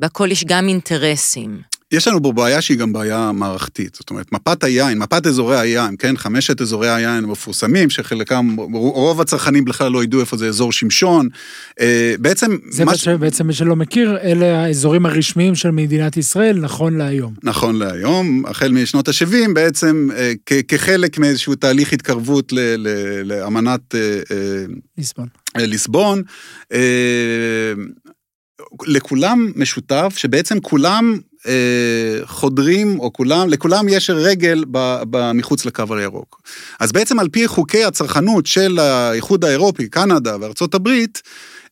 [0.00, 1.60] בהכל יש גם אינטרסים.
[1.92, 5.94] יש לנו פה בעיה שהיא גם בעיה מערכתית, זאת אומרת, מפת היין, מפת אזורי היין,
[5.98, 11.28] כן, חמשת אזורי היין המפורסמים, שחלקם, רוב הצרכנים בכלל לא ידעו איפה זה אזור שמשון,
[11.80, 12.56] אה, בעצם...
[12.70, 13.08] זה מה ש...
[13.08, 17.34] בעצם מי שלא מכיר, אלה האזורים הרשמיים של מדינת ישראל, נכון להיום.
[17.42, 20.32] נכון להיום, החל משנות ה-70, בעצם אה,
[20.68, 22.52] כחלק מאיזשהו תהליך התקרבות
[23.24, 23.94] לאמנת...
[23.94, 24.64] אה,
[24.98, 25.28] ליסבון.
[25.56, 26.22] ליסבון.
[28.86, 31.52] לכולם משותף שבעצם כולם אה,
[32.24, 36.42] חודרים, או כולם, לכולם יש רגל ב, ב, מחוץ לקו הירוק.
[36.80, 41.22] אז בעצם על פי חוקי הצרכנות של האיחוד האירופי, קנדה וארצות הברית,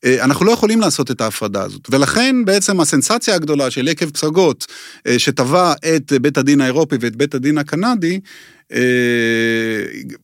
[0.05, 1.89] אנחנו לא יכולים לעשות את ההפרדה הזאת.
[1.91, 4.67] ולכן בעצם הסנסציה הגדולה של יקב פסגות,
[5.07, 8.21] אה, שטבע את בית הדין האירופי ואת בית הדין הקנדי,
[8.73, 8.79] אה,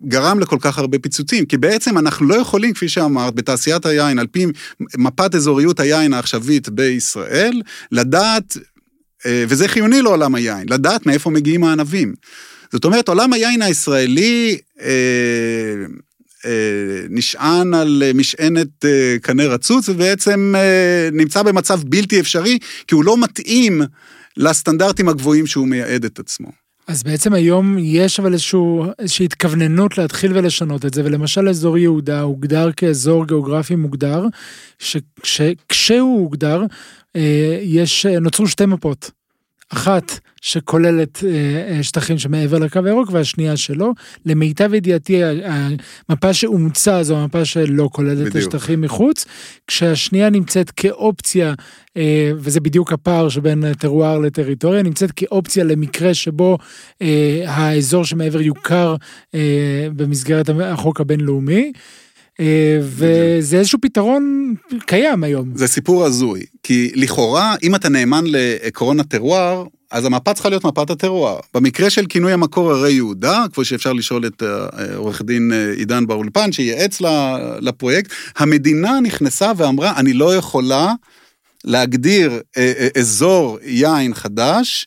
[0.02, 4.26] גרם לכל כך הרבה פיצוצים, כי בעצם אנחנו לא יכולים, כפי שאמרת, בתעשיית היין, על
[4.26, 4.46] פי
[4.98, 7.62] מפת אזוריות היין העכשווית בישראל,
[7.92, 8.56] לדעת,
[9.26, 12.14] וזה חיוני לעולם היין, לדעת מאיפה מגיעים הענבים.
[12.72, 14.90] זאת אומרת, עולם היין הישראלי אה,
[17.10, 20.54] נשען על אה, משענת אה, קנה רצוץ, ובעצם
[21.12, 23.82] נמצא במצב בלתי אפשרי, כי הוא לא מתאים
[24.36, 26.48] לסטנדרטים הגבוהים שהוא מייעד את עצמו.
[26.86, 32.20] אז בעצם היום יש אבל איזשהו, איזושהי התכווננות להתחיל ולשנות את זה, ולמשל אזור יהודה
[32.20, 34.26] הוגדר כאזור גיאוגרפי מוגדר,
[35.22, 36.62] שכשהוא הוגדר,
[37.62, 39.10] יש, נוצרו שתי מפות.
[39.74, 41.30] אחת שכוללת אה,
[41.76, 43.92] אה, שטחים שמעבר לקו הירוק והשנייה שלא.
[44.26, 45.20] למיטב ידיעתי
[46.08, 49.24] המפה שאומצה זו המפה שלא כוללת את השטחים מחוץ,
[49.66, 51.54] כשהשנייה נמצאת כאופציה,
[51.96, 56.58] אה, וזה בדיוק הפער שבין טרואר לטריטוריה, נמצאת כאופציה למקרה שבו
[57.46, 58.96] האזור שמעבר יוכר
[59.96, 61.72] במסגרת החוק הבינלאומי.
[62.80, 64.54] וזה איזשהו פתרון
[64.86, 65.50] קיים היום.
[65.54, 70.90] זה סיפור הזוי, כי לכאורה, אם אתה נאמן לעקרון הטרואר, אז המפה צריכה להיות מפת
[70.90, 71.38] הטרואר.
[71.54, 76.06] במקרה של כינוי המקור הרי יהודה, כמו שאפשר לשאול את אה, עורך דין אה, עידן
[76.06, 77.00] באולפן, שייעץ
[77.60, 80.92] לפרויקט, המדינה נכנסה ואמרה, אני לא יכולה
[81.64, 84.86] להגדיר אה, אזור יין חדש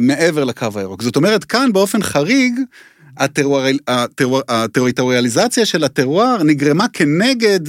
[0.00, 1.02] מעבר לקו הירוק.
[1.02, 2.60] זאת אומרת, כאן באופן חריג,
[4.48, 7.60] הטרוריאליזציה של הטרואר נגרמה כנגד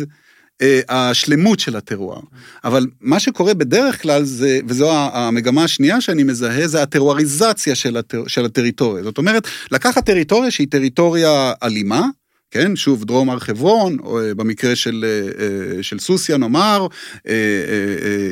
[0.89, 2.20] השלמות של הטרואר.
[2.64, 8.24] אבל מה שקורה בדרך כלל זה, וזו המגמה השנייה שאני מזהה, זה הטרואריזציה של, הטר,
[8.28, 9.03] של הטריטוריה.
[9.03, 12.05] זאת אומרת, לקחת טריטוריה שהיא טריטוריה אלימה,
[12.51, 16.88] כן, שוב, דרום הר חברון, או אה, במקרה של, אה, של סוסיא נאמר,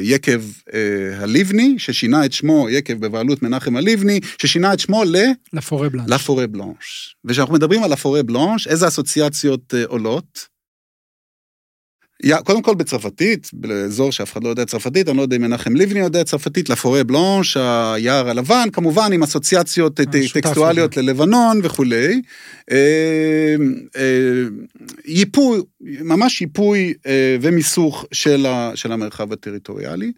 [0.01, 0.41] יקב
[1.17, 5.15] הלבני, ששינה את שמו, יקב בבעלות מנחם הלבני, ששינה את שמו ל...
[5.53, 6.09] לפורי בלאנש.
[6.09, 7.15] לפורי בלאנש.
[7.25, 10.54] וכשאנחנו מדברים על לפורי בלאנש, איזה אסוציאציות עולות?
[12.43, 15.99] קודם כל בצרפתית, באזור שאף אחד לא יודע צרפתית, אני לא יודע אם מנחם לבני
[15.99, 22.21] יודע צרפתית, לפורי בלונש, היער הלבן, כמובן עם אסוציאציות אה, טקסטואליות ללבנון וכולי.
[22.71, 23.55] אה,
[23.95, 24.43] אה,
[25.05, 26.93] ייפוי, ממש ייפוי
[27.41, 28.45] ומיסוך של,
[28.75, 30.11] של המרחב הטריטוריאלי.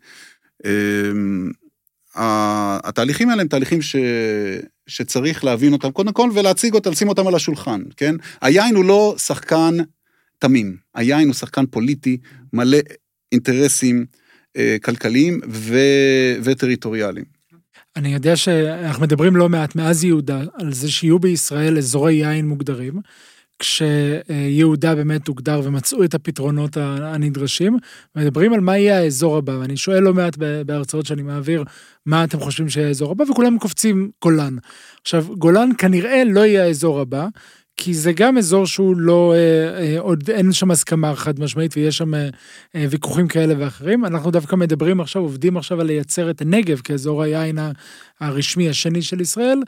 [2.84, 3.96] התהליכים האלה הם תהליכים ש...
[4.88, 8.16] שצריך להבין אותם קודם כל ולהציג אותם, לשים אותם על השולחן, כן?
[8.42, 9.78] היין הוא לא שחקן
[10.40, 10.78] תמים.
[10.96, 12.18] היין הוא שחקן פוליטי,
[12.54, 12.78] מלא
[13.32, 14.06] אינטרסים
[14.58, 15.78] אה, כלכליים ו...
[16.44, 17.26] וטריטוריאליים.
[17.96, 23.02] אני יודע שאנחנו מדברים לא מעט מאז יהודה על זה שיהיו בישראל אזורי יין מוגדרים.
[23.60, 27.78] כשיהודה באמת הוגדר ומצאו את הפתרונות הנדרשים,
[28.16, 31.64] מדברים על מה יהיה האזור הבא, ואני שואל לא מעט בהרצאות שאני מעביר,
[32.06, 34.56] מה אתם חושבים שיהיה האזור הבא, וכולם קופצים גולן.
[35.02, 37.28] עכשיו, גולן כנראה לא יהיה האזור הבא,
[37.78, 41.98] כי זה גם אזור שהוא לא, אה, אה, עוד אין שם הסכמה חד משמעית ויש
[41.98, 42.30] שם אה,
[42.90, 44.06] ויכוחים כאלה ואחרים.
[44.06, 47.58] אנחנו דווקא מדברים עכשיו, עובדים עכשיו על לייצר את הנגב כאזור היין
[48.20, 49.60] הרשמי השני של ישראל,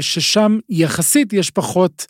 [0.00, 2.06] ששם יחסית יש פחות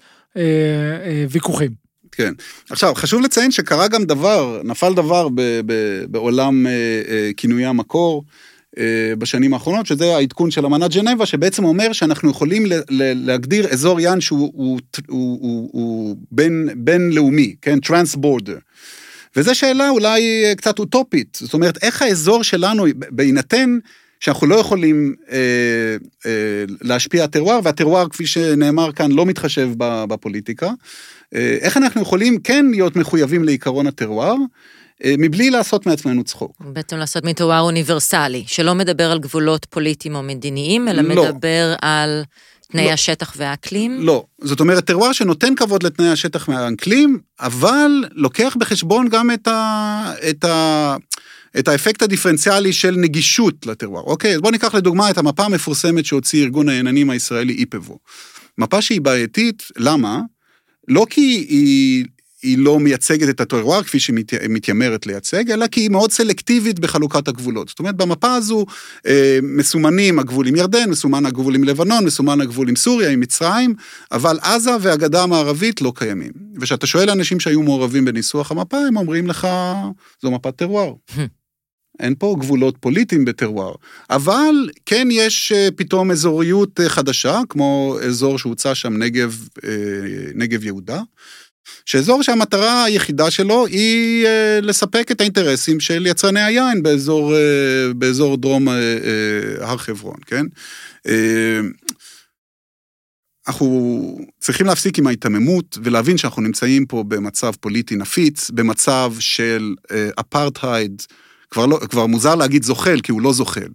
[1.30, 1.70] ויכוחים.
[2.12, 2.32] כן.
[2.70, 5.72] עכשיו, חשוב לציין שקרה גם דבר, נפל דבר ב, ב,
[6.08, 6.66] בעולם
[7.36, 8.24] כינויי המקור.
[8.78, 14.20] אה, בשנים האחרונות, שזה העדכון של אמנת ג'נבה, שבעצם אומר שאנחנו יכולים להגדיר אזור יין
[14.20, 17.80] שהוא הוא, הוא, הוא, הוא בין, בינלאומי, כן?
[17.80, 18.58] טרנס בורדר.
[19.36, 23.78] וזו שאלה אולי אה, קצת אוטופית, זאת אומרת, איך האזור שלנו, בהינתן
[24.24, 25.36] שאנחנו לא יכולים אה,
[26.26, 30.70] אה, להשפיע הטרואר, והטרואר, כפי שנאמר כאן, לא מתחשב בפוליטיקה,
[31.34, 34.34] אה, איך אנחנו יכולים כן להיות מחויבים לעיקרון הטרואר,
[35.18, 36.52] מבלי לעשות מעצמנו צחוק.
[36.60, 41.24] בעצם לעשות מתואר אוניברסלי, שלא מדבר על גבולות פוליטיים או מדיניים, אלא לא.
[41.24, 42.22] מדבר על
[42.72, 42.90] תנאי לא.
[42.90, 43.98] השטח והאקלים?
[44.00, 50.12] לא, זאת אומרת, טרואר שנותן כבוד לתנאי השטח והאקלים, אבל לוקח בחשבון גם את, ה,
[50.30, 50.96] את, ה,
[51.58, 54.02] את האפקט הדיפרנציאלי של נגישות לטרואר.
[54.02, 57.98] אוקיי, אז בואו ניקח לדוגמה את המפה המפורסמת שהוציא ארגון העננים הישראלי איפבו.
[58.58, 60.20] מפה שהיא בעייתית, למה?
[60.88, 62.04] לא כי היא
[62.44, 64.16] היא לא מייצגת את הטרואר כפי שהיא
[64.48, 67.68] מתיימרת לייצג, אלא כי היא מאוד סלקטיבית בחלוקת הגבולות.
[67.68, 68.66] זאת אומרת, במפה הזו
[69.06, 73.74] אה, מסומנים הגבול עם ירדן, מסומן הגבול עם לבנון, מסומן הגבול עם סוריה, עם מצרים,
[74.12, 76.32] אבל עזה והגדה המערבית לא קיימים.
[76.60, 79.48] וכשאתה שואל אנשים שהיו מעורבים בניסוח המפה, הם אומרים לך,
[80.22, 80.92] זו מפת טרואר.
[82.00, 83.74] אין פה גבולות פוליטיים בטרואר,
[84.10, 89.70] אבל כן יש אה, פתאום אזוריות אה, חדשה, כמו אזור שהוצע שם נגב, אה,
[90.34, 91.00] נגב יהודה,
[91.86, 94.26] שאזור שהמטרה היחידה שלו היא
[94.62, 97.34] לספק את האינטרסים של יצרני היין באזור,
[97.96, 98.68] באזור דרום
[99.60, 100.46] הר חברון, כן?
[103.48, 109.74] אנחנו צריכים להפסיק עם ההיתממות ולהבין שאנחנו נמצאים פה במצב פוליטי נפיץ, במצב של
[110.20, 111.02] אפרטהייד.
[111.02, 111.14] Uh,
[111.54, 113.68] כבר, לא, כבר מוזר להגיד זוחל, כי הוא לא זוחל.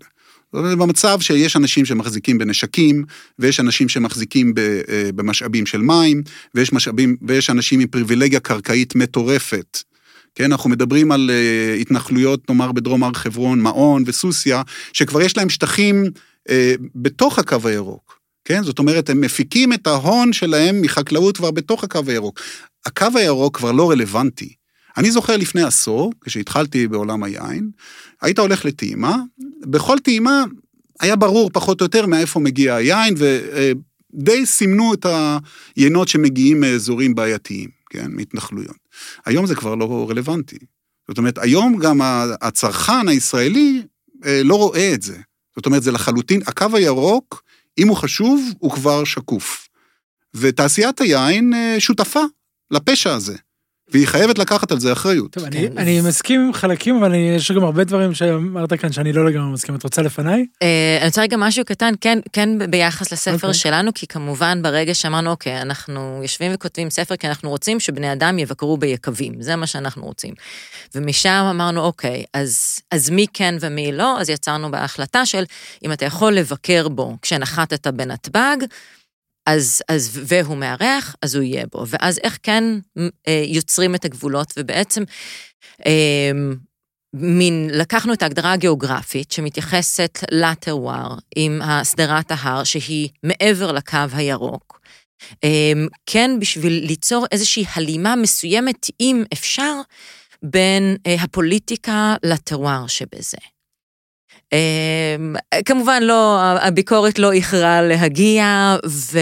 [0.54, 3.06] במצב שיש אנשים שמחזיקים בנשקים,
[3.40, 6.24] ויש אנשים שמחזיקים אה, במשאבים של מים,
[6.56, 9.80] ויש, משאבים, ויש אנשים עם פריבילגיה קרקעית מטורפת.
[10.36, 14.58] כן, אנחנו מדברים על אה, התנחלויות, נאמר, בדרום הר חברון, מעון וסוסיא,
[14.94, 16.06] שכבר יש להם שטחים
[16.50, 18.20] אה, בתוך הקו הירוק.
[18.46, 22.40] כן, זאת אומרת, הם מפיקים את ההון שלהם מחקלאות כבר בתוך הקו הירוק.
[22.86, 24.59] הקו הירוק כבר לא רלוונטי.
[25.00, 27.70] אני זוכר לפני עשור, כשהתחלתי בעולם היין,
[28.22, 29.18] היית הולך לטעימה,
[29.62, 30.44] בכל טעימה
[31.00, 35.06] היה ברור פחות או יותר מאיפה מגיע היין, ודי סימנו את
[35.76, 38.78] היינות שמגיעים מאזורים בעייתיים, כן, מהתנחלויות.
[39.26, 40.58] היום זה כבר לא רלוונטי.
[41.08, 42.00] זאת אומרת, היום גם
[42.42, 43.82] הצרכן הישראלי
[44.26, 45.18] אה, לא רואה את זה.
[45.56, 47.44] זאת אומרת, זה לחלוטין, הקו הירוק,
[47.78, 49.68] אם הוא חשוב, הוא כבר שקוף.
[50.34, 52.24] ותעשיית היין אה, שותפה
[52.72, 53.38] לפשע הזה.
[53.92, 55.32] והיא חייבת לקחת על זה אחריות.
[55.32, 55.78] טוב, אני, כן.
[55.78, 59.54] אני מסכים עם חלקים, אבל אני, יש גם הרבה דברים שאמרת כאן שאני לא לגמרי
[59.54, 59.76] מסכים.
[59.76, 60.46] את רוצה לפניי?
[60.62, 63.36] אה, אני רוצה רגע משהו קטן, כן, כן ביחס לספר okay.
[63.36, 63.54] אוקיי.
[63.54, 68.40] שלנו, כי כמובן ברגע שאמרנו, אוקיי, אנחנו יושבים וכותבים ספר כי אנחנו רוצים שבני אדם
[68.40, 70.34] יבקרו ביקבים, זה מה שאנחנו רוצים.
[70.96, 75.44] ומשם אמרנו, אוקיי, אז, אז מי כן ומי לא, אז יצרנו בהחלטה של
[75.86, 78.58] אם אתה יכול לבקר בו כשנחתת בנתב"ג,
[79.50, 81.86] אז, אז, והוא מארח, אז הוא יהיה בו.
[81.88, 82.64] ואז איך כן
[83.28, 85.04] אה, יוצרים את הגבולות, ובעצם
[85.86, 86.32] אה,
[87.14, 94.80] מין, לקחנו את ההגדרה הגיאוגרפית שמתייחסת לטרוואר עם הסדרת ההר, שהיא מעבר לקו הירוק.
[95.44, 95.74] אה,
[96.06, 99.74] כן, בשביל ליצור איזושהי הלימה מסוימת, אם אפשר,
[100.44, 103.38] בין הפוליטיקה לטרוואר שבזה.
[104.54, 105.36] אמ,
[105.66, 109.20] כמובן לא, הביקורת לא איחרה להגיע, ו...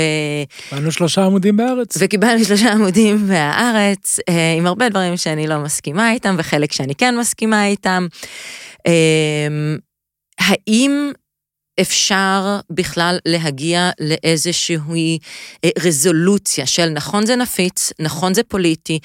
[0.70, 1.98] קיבלנו שלושה עמודים בארץ.
[2.00, 7.18] וקיבלנו שלושה עמודים בהארץ, אה, עם הרבה דברים שאני לא מסכימה איתם, וחלק שאני כן
[7.18, 8.08] מסכימה איתם.
[8.88, 9.78] אמ,
[10.40, 11.12] האם
[11.82, 15.20] אפשר בכלל להגיע לאיזושהי
[15.64, 19.00] אה, רזולוציה של נכון זה נפיץ, נכון זה פוליטי,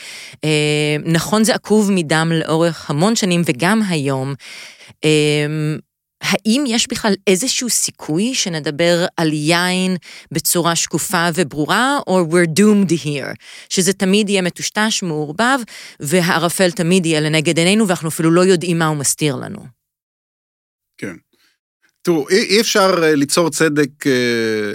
[0.44, 4.34] אה, נכון זה עקוב מדם לאורך המון שנים וגם היום.
[6.22, 9.96] האם יש בכלל איזשהו סיכוי שנדבר על יין
[10.32, 13.34] בצורה שקופה וברורה, או we're doomed here,
[13.68, 15.58] שזה תמיד יהיה מטושטש, מעורבב,
[16.00, 19.66] והערפל תמיד יהיה לנגד עינינו, ואנחנו אפילו לא יודעים מה הוא מסתיר לנו.
[20.98, 21.16] כן.
[22.02, 24.74] תראו, אי אפשר אה, ליצור צדק אה,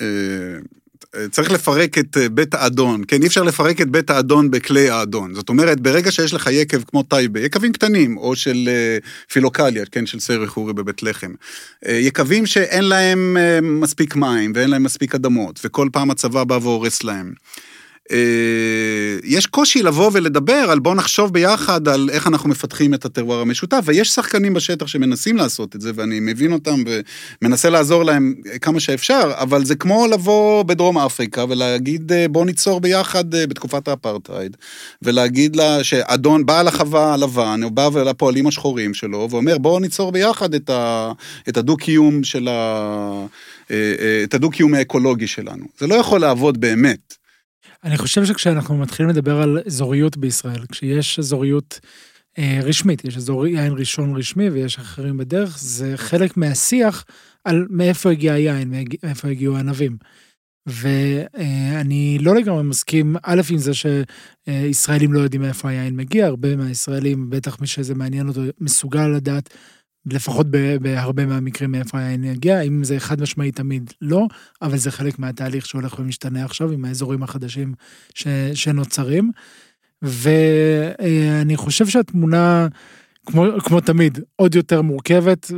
[0.00, 0.58] אה,
[1.30, 3.22] צריך לפרק את אה, בית האדון, כן?
[3.22, 5.34] אי אפשר לפרק את בית האדון בכלי האדון.
[5.34, 8.98] זאת אומרת, ברגע שיש לך יקב כמו טייבה, יקבים קטנים, או של אה,
[9.32, 10.06] פילוקליה, כן?
[10.06, 11.32] של סרח אורי בבית לחם.
[11.86, 17.04] אה, יקבים שאין להם מספיק מים ואין להם מספיק אדמות, וכל פעם הצבא בא והורס
[17.04, 17.32] להם.
[18.12, 23.34] אה, יש קושי לבוא ולדבר על בוא נחשוב ביחד על איך אנחנו מפתחים את הטרור
[23.34, 26.82] המשותף, ויש שחקנים בשטח שמנסים לעשות את זה, ואני מבין אותם
[27.42, 32.80] ומנסה לעזור להם כמה שאפשר, אבל זה כמו לבוא בדרום אפריקה ולהגיד אה, בוא ניצור
[32.80, 34.56] ביחד אה, בתקופת האפרטהייד,
[35.02, 40.54] ולהגיד לה שאדון בעל החווה הלבן, הוא בא לפועלים השחורים שלו, ואומר בוא ניצור ביחד
[40.54, 41.12] את, ה,
[41.48, 43.26] את הדו-קיום של ה...
[44.24, 45.64] את הדו-קיום האקולוגי שלנו.
[45.78, 47.19] זה לא יכול לעבוד באמת.
[47.84, 51.80] אני חושב שכשאנחנו מתחילים לדבר על אזוריות בישראל, כשיש אזוריות
[52.38, 57.04] אה, רשמית, יש אזור יין ראשון רשמי ויש אחרים בדרך, זה חלק מהשיח
[57.44, 58.74] על מאיפה הגיע היין,
[59.04, 59.96] מאיפה הגיעו הענבים.
[60.66, 67.30] ואני לא לגמרי מסכים, א', עם זה שישראלים לא יודעים מאיפה היין מגיע, הרבה מהישראלים,
[67.30, 69.54] בטח מי שזה מעניין אותו, מסוגל לדעת
[70.06, 70.46] לפחות
[70.80, 74.26] בהרבה מהמקרים מאיפה היין יגיע, אם זה חד משמעי תמיד לא,
[74.62, 77.74] אבל זה חלק מהתהליך שהולך ומשתנה עכשיו עם האזורים החדשים
[78.14, 79.30] ש, שנוצרים.
[80.02, 82.68] ואני חושב שהתמונה,
[83.26, 85.50] כמו, כמו תמיד, עוד יותר מורכבת,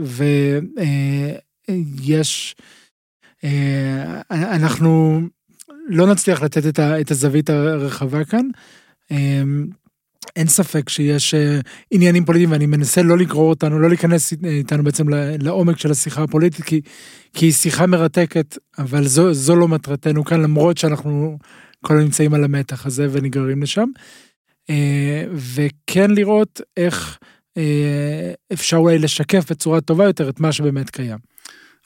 [1.68, 2.54] ויש,
[4.30, 5.20] אנחנו
[5.88, 8.46] לא נצליח לתת את הזווית הרחבה כאן.
[10.36, 11.60] אין ספק שיש אה,
[11.90, 15.04] עניינים פוליטיים, ואני מנסה לא לגרור אותנו, לא להיכנס איתנו בעצם
[15.40, 16.80] לעומק של השיחה הפוליטית, כי,
[17.32, 21.38] כי היא שיחה מרתקת, אבל זו, זו לא מטרתנו כאן, למרות שאנחנו
[21.84, 23.88] כל נמצאים על המתח הזה ונגררים לשם.
[24.70, 27.18] אה, וכן לראות איך
[27.56, 31.18] אה, אפשר אולי לשקף בצורה טובה יותר את מה שבאמת קיים.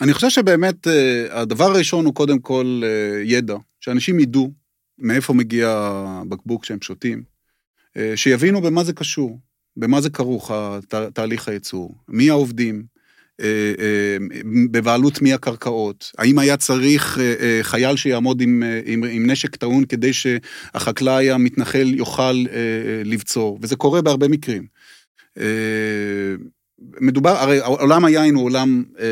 [0.01, 0.87] אני חושב שבאמת
[1.31, 2.83] הדבר הראשון הוא קודם כל
[3.25, 4.51] ידע, שאנשים ידעו
[4.99, 7.36] מאיפה מגיע הבקבוק שהם שותים,
[8.17, 9.39] שיבינו במה זה קשור,
[9.77, 10.51] במה זה כרוך
[11.15, 12.83] תהליך הייצור, מי העובדים,
[14.71, 17.19] בבעלות מי הקרקעות, האם היה צריך
[17.63, 22.45] חייל שיעמוד עם, עם, עם נשק טעון כדי שהחקלאי המתנחל יוכל
[23.05, 24.67] לבצור, וזה קורה בהרבה מקרים.
[27.01, 29.07] מדובר, הרי עולם היין הוא עולם אה,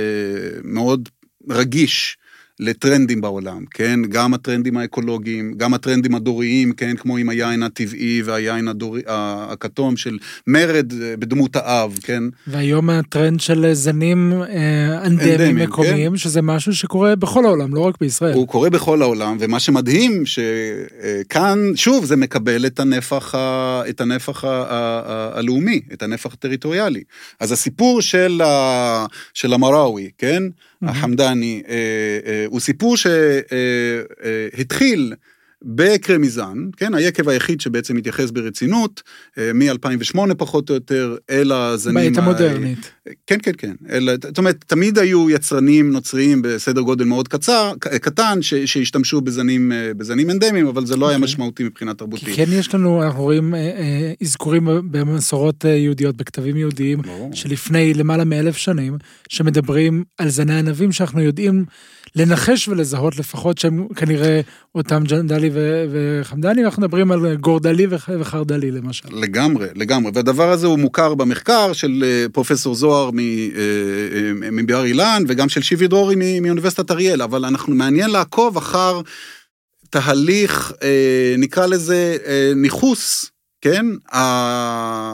[0.64, 1.09] מאוד
[1.51, 2.16] רגיש
[2.61, 4.01] לטרנדים בעולם, כן?
[4.09, 6.97] גם הטרנדים האקולוגיים, גם הטרנדים הדוריים, כן?
[6.97, 12.23] כמו עם היין הטבעי והיין הדורי, הכתום של מרד אה, בדמות האב, כן?
[12.47, 16.17] והיום הטרנד של זנים אה, אנדמיים מקומיים, כן?
[16.17, 18.35] שזה משהו שקורה בכל העולם, לא רק בישראל.
[18.35, 24.45] הוא קורה בכל העולם, ומה שמדהים, שכאן, שוב, זה מקבל את הנפח, ה, את הנפח
[24.45, 27.03] ה, ה, הלאומי, את הנפח הטריטוריאלי.
[27.41, 30.43] אז הסיפור של, ה, של המראוי, כן?
[30.83, 31.75] החמדני, אה,
[32.27, 32.97] אה, הוא סיפור
[34.57, 35.14] שהתחיל
[35.65, 39.03] בקרמיזן, כן, היקב היחיד שבעצם מתייחס ברצינות,
[39.39, 42.12] אה, מ-2008 פחות או יותר, אל הזנים...
[42.12, 42.91] בעת המודרנית.
[43.27, 43.75] כן, כן, כן.
[43.91, 49.73] אל, זאת אומרת, תמיד היו יצרנים נוצריים בסדר גודל מאוד קצר, קטן, ש, שהשתמשו בזנים,
[49.97, 51.09] בזנים אנדמיים, אבל זה לא okay.
[51.09, 51.25] היה אוקיי.
[51.25, 52.29] משמעותי מבחינה תרבותית.
[52.29, 53.55] כי כן, יש לנו, אנחנו רואים
[54.23, 57.29] אזכורים במסורות יהודיות, בכתבים יהודיים, לא.
[57.33, 58.99] שלפני למעלה מאלף שנים,
[59.29, 61.65] שמדברים על זני ענבים שאנחנו יודעים
[62.17, 64.41] לנחש ולזהות לפחות שהם כנראה
[64.75, 65.51] אותם ג'נדלי
[65.91, 69.09] וחמדני, אנחנו מדברים על גורדלי וחרדלי למשל.
[69.12, 73.22] לגמרי, לגמרי, והדבר הזה הוא מוכר במחקר של אה, פרופסור זוהר אה,
[74.45, 79.01] אה, מבר אילן וגם של שיבי דרורי מאוניברסיטת אריאל, אבל אנחנו מעניין לעקוב אחר
[79.91, 80.72] תהליך,
[81.39, 82.16] נקרא לזה
[82.57, 83.31] ניכוס.
[83.61, 83.87] כן,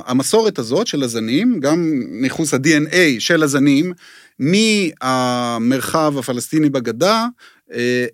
[0.06, 3.92] המסורת הזאת של הזנים, גם ניכוס ה-DNA של הזנים,
[4.38, 7.26] מהמרחב הפלסטיני בגדה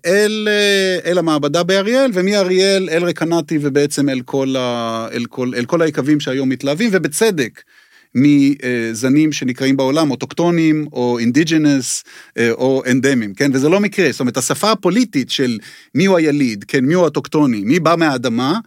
[0.05, 5.65] אל, אה, אל המעבדה באריאל, ומאריאל אל רקנטי ובעצם אל כל, ה, אל כל, אל
[5.65, 7.61] כל היקבים שהיום מתלהבים, ובצדק.
[8.15, 12.03] מזנים שנקראים בעולם אוטוקטונים או אינדיג'נס
[12.37, 13.51] אה, או אנדמים, כן?
[13.53, 15.59] וזה לא מקרה, זאת אומרת, השפה הפוליטית של
[15.95, 18.59] מיהו היליד, כן, מיהו האוטוקטוני, מי בא מהאדמה, אה,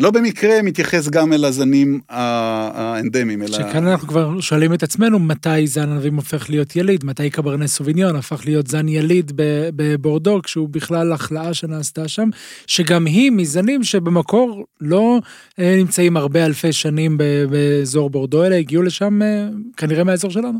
[0.00, 3.42] לא במקרה מתייחס גם אל הזנים האנדמיים.
[3.42, 3.52] אלא...
[3.52, 8.16] שכאן אנחנו כבר שואלים את עצמנו מתי זן ענבים הופך להיות יליד, מתי קברנס סוביניון
[8.16, 9.32] הפך להיות זן יליד
[9.76, 12.28] בבורדו, כשהוא בכלל החלאה שנעשתה שם,
[12.66, 15.18] שגם היא מזנים שבמקור לא
[15.58, 17.18] אה, נמצאים הרבה אלפי שנים
[17.50, 20.58] באזור בורדו, אלא הגיעו לשם אה, כנראה מהאזור שלנו.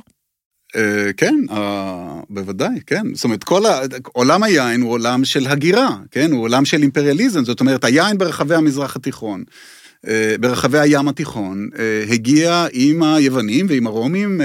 [0.76, 3.02] אה, כן, אה, בוודאי, כן.
[3.14, 3.80] זאת אומרת, כל ה...
[4.12, 6.32] עולם היין הוא עולם של הגירה, כן?
[6.32, 9.44] הוא עולם של אימפריאליזם, זאת אומרת, היין ברחבי המזרח התיכון.
[10.06, 11.68] אה, ברחבי הים התיכון,
[12.08, 14.40] הגיע עם היוונים ועם הרומים,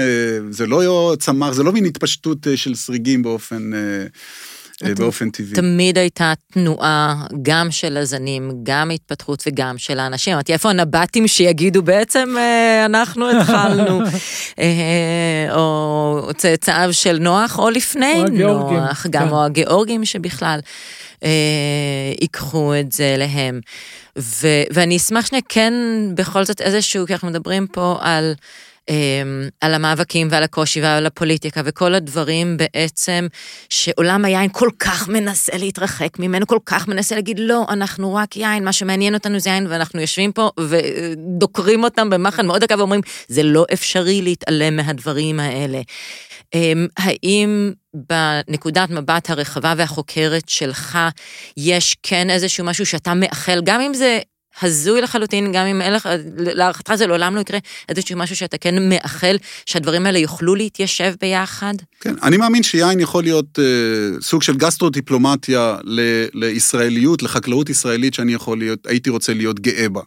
[0.50, 3.70] זה לא צמח, זה לא מין התפשטות של שריגים באופן...
[4.84, 5.54] אה, באופן טבעי.
[5.54, 10.32] תמיד הייתה תנועה גם של הזנים, גם התפתחות וגם של האנשים.
[10.32, 14.00] אמרתי, איפה הנבטים שיגידו בעצם אה, אנחנו התחלנו,
[14.58, 19.32] אה, או צאצאיו של נוח, או לפני נוח, גם כן.
[19.32, 20.60] או הגיאורגים שבכלל
[22.20, 23.60] ייקחו את זה להם.
[24.72, 25.72] ואני אשמח שנייה כן
[26.14, 28.34] בכל זאת איזשהו, כי אנחנו מדברים פה על...
[28.88, 33.26] אמ, על המאבקים ועל הקושי ועל הפוליטיקה וכל הדברים בעצם
[33.70, 38.64] שעולם היין כל כך מנסה להתרחק ממנו, כל כך מנסה להגיד לא, אנחנו רק יין,
[38.64, 43.42] מה שמעניין אותנו זה יין ואנחנו יושבים פה ודוקרים אותם במחן מאוד דקה ואומרים זה
[43.42, 45.80] לא אפשרי להתעלם מהדברים האלה.
[46.54, 50.98] אמ, האם בנקודת מבט הרחבה והחוקרת שלך
[51.56, 54.18] יש כן איזשהו משהו שאתה מאחל, גם אם זה
[54.62, 58.88] הזוי לחלוטין, גם אם אין לך, להערכתך זה לעולם לא יקרה, איזשהו משהו שאתה כן
[58.88, 59.36] מאחל
[59.66, 61.74] שהדברים האלה יוכלו להתיישב ביחד?
[62.00, 66.00] כן, אני מאמין שיין יכול להיות אה, סוג של גסטרו-דיפלומטיה ל,
[66.34, 70.02] לישראליות, לחקלאות ישראלית שאני יכול להיות, הייתי רוצה להיות גאה בה.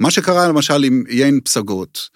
[0.00, 2.08] מה שקרה למשל עם יין פסגות,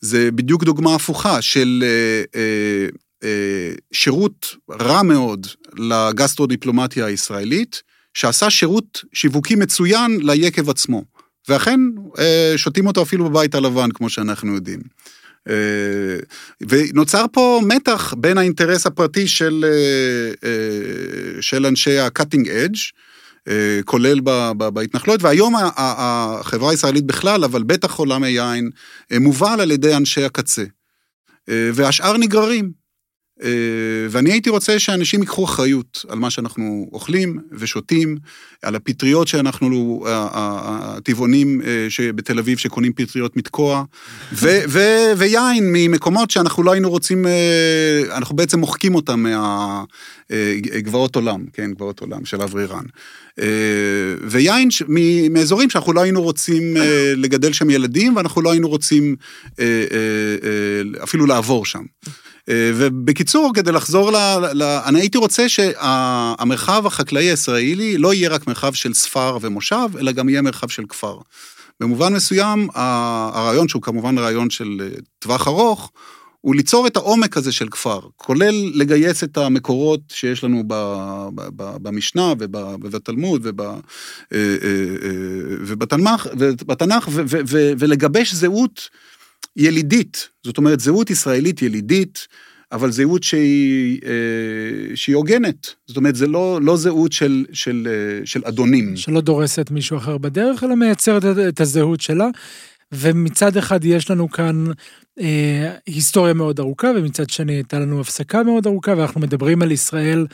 [0.00, 2.88] זה בדיוק דוגמה הפוכה של אה, אה,
[3.24, 5.46] אה, שירות רע מאוד
[5.78, 7.82] לגסטרו-דיפלומטיה הישראלית,
[8.14, 11.04] שעשה שירות שיווקי מצוין ליקב עצמו.
[11.48, 11.80] ואכן,
[12.18, 14.80] אה, שותים אותו אפילו בבית הלבן, כמו שאנחנו יודעים.
[15.48, 15.54] אה,
[16.68, 19.64] ונוצר פה מתח בין האינטרס הפרטי של,
[20.44, 20.48] אה,
[21.40, 22.92] של אנשי ה-cutting edge,
[23.84, 24.20] כולל
[24.56, 28.70] בהתנחלויות, והיום החברה הישראלית בכלל, אבל בטח עולם היין,
[29.20, 30.64] מובל על ידי אנשי הקצה.
[31.48, 32.81] והשאר נגררים.
[33.42, 33.48] אה,
[34.10, 38.16] ואני הייתי רוצה שאנשים ייקחו אחריות על מה שאנחנו אוכלים ושותים,
[38.62, 43.84] על הפטריות שאנחנו, הטבעונים אה, שבתל אביב שקונים פטריות מתקוע,
[44.32, 44.80] ו, ו,
[45.16, 49.26] ויין ממקומות שאנחנו לא היינו רוצים, אה, אנחנו בעצם מוחקים אותם
[50.30, 52.84] מהגבעות עולם, כן, גבעות עולם של אברירן.
[54.22, 54.68] ויין
[55.30, 56.76] מאזורים שאנחנו לא היינו רוצים
[57.16, 59.16] לגדל שם ילדים, ואנחנו לא היינו רוצים
[61.02, 61.82] אפילו לעבור שם.
[62.48, 64.16] אה, ובקיצור, כדי לחזור ל...
[64.52, 70.12] ל אני הייתי רוצה שהמרחב החקלאי הישראלי לא יהיה רק מרחב של ספר ומושב, אלא
[70.12, 71.18] גם יהיה מרחב של כפר.
[71.80, 74.88] במובן מסוים, הרעיון, שהוא כמובן רעיון של אה,
[75.18, 75.92] טווח ארוך,
[76.40, 80.62] הוא ליצור את העומק הזה של כפר, כולל לגייס את המקורות שיש לנו
[81.56, 83.72] במשנה ובתלמוד אה,
[85.60, 87.08] ובתנ"ך,
[87.78, 88.88] ולגבש זהות
[89.56, 92.26] ילידית, זאת אומרת זהות ישראלית ילידית,
[92.72, 95.74] אבל זהות שהיא, אה, שהיא הוגנת.
[95.86, 98.96] זאת אומרת, זה לא, לא זהות של, של, אה, של אדונים.
[98.96, 102.28] שלא דורסת מישהו אחר בדרך, אלא מייצרת את הזהות שלה.
[102.92, 104.64] ומצד אחד יש לנו כאן
[105.20, 110.26] אה, היסטוריה מאוד ארוכה, ומצד שני הייתה לנו הפסקה מאוד ארוכה, ואנחנו מדברים על ישראל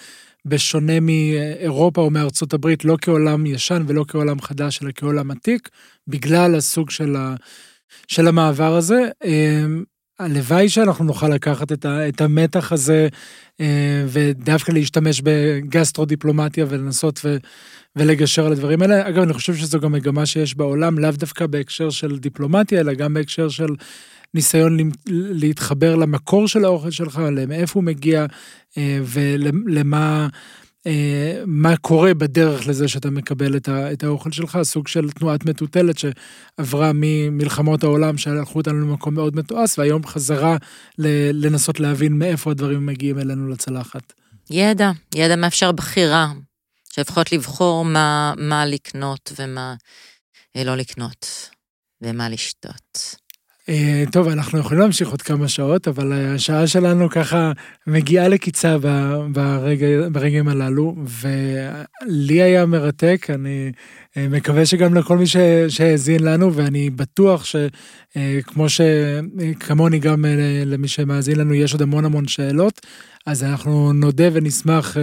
[0.44, 5.68] בשונה מאירופה או מארצות הברית, לא כעולם ישן ולא כעולם חדש, אלא כעולם עתיק,
[6.08, 7.34] בגלל הסוג של ה...
[8.08, 9.08] של המעבר הזה.
[9.24, 9.84] אמ,
[10.18, 13.08] הלוואי שאנחנו נוכל לקחת את, ה, את המתח הזה
[13.60, 17.36] אה, ודווקא להשתמש בגסטרו-דיפלומטיה ולנסות ו,
[17.96, 19.08] ולגשר על הדברים האלה.
[19.08, 23.14] אגב, אני חושב שזו גם מגמה שיש בעולם, לאו דווקא בהקשר של דיפלומטיה, אלא גם
[23.14, 23.68] בהקשר של
[24.34, 24.78] ניסיון
[25.08, 28.26] להתחבר למקור של האוכל שלך, למאיפה הוא מגיע
[28.78, 30.22] אה, ולמה...
[30.22, 30.28] אה,
[31.46, 35.96] מה קורה בדרך לזה שאתה מקבל את, ה, את האוכל שלך, סוג של תנועת מטוטלת
[35.98, 40.56] שעברה ממלחמות העולם שהלכו אותנו למקום מאוד מתועש, והיום חזרה
[40.98, 41.06] ל,
[41.46, 44.12] לנסות להבין מאיפה הדברים מגיעים אלינו לצלחת.
[44.50, 46.32] ידע, ידע מאפשר בחירה,
[46.92, 49.74] שלפחות לבחור מה, מה לקנות ומה
[50.56, 51.50] אה, לא לקנות,
[52.02, 53.16] ומה לשתות.
[53.68, 57.52] אה, טוב, אנחנו יכולים להמשיך עוד כמה שעות, אבל השעה שלנו ככה
[57.86, 58.76] מגיעה לקיצה
[59.32, 63.70] ברגע, ברגעים הללו, ולי היה מרתק, אני אה,
[64.30, 65.26] מקווה שגם לכל מי
[65.68, 70.24] שהאזין לנו, ואני בטוח שכמו אה, שכמוני גם
[70.66, 72.86] למי שמאזין לנו, יש עוד המון המון שאלות,
[73.26, 74.96] אז אנחנו נודה ונשמח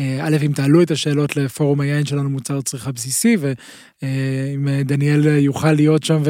[0.00, 5.26] אה, א', אם תעלו את השאלות לפורום היין שלנו, מוצר צריכה בסיסי, ואם אה, דניאל
[5.26, 6.22] יוכל להיות שם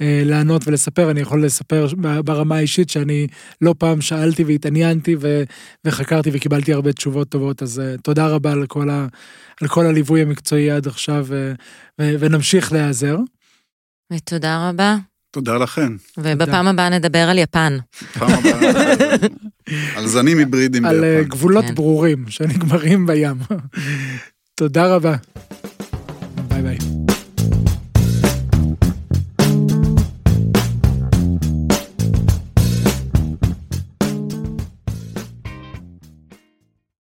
[0.00, 1.86] ולענות ולספר, אני יכול לספר
[2.24, 3.26] ברמה האישית שאני
[3.60, 5.16] לא פעם שאלתי והתעניינתי
[5.84, 9.06] וחקרתי וקיבלתי הרבה תשובות טובות, אז אה, תודה רבה על כל, ה,
[9.62, 11.26] על כל הליווי המקצועי עד עכשיו,
[11.98, 13.16] ונמשיך להיעזר.
[14.12, 14.96] ותודה רבה.
[15.30, 15.96] תודה לכם.
[16.18, 17.78] ובפעם הבאה נדבר על יפן.
[18.12, 19.16] פעם הבאה,
[19.96, 20.94] על זנים היברידים ביפן.
[20.94, 21.74] על אה, גבולות כן.
[21.74, 23.36] ברורים שנגמרים בים.
[24.60, 25.16] תודה רבה.
[26.48, 26.91] ביי ביי.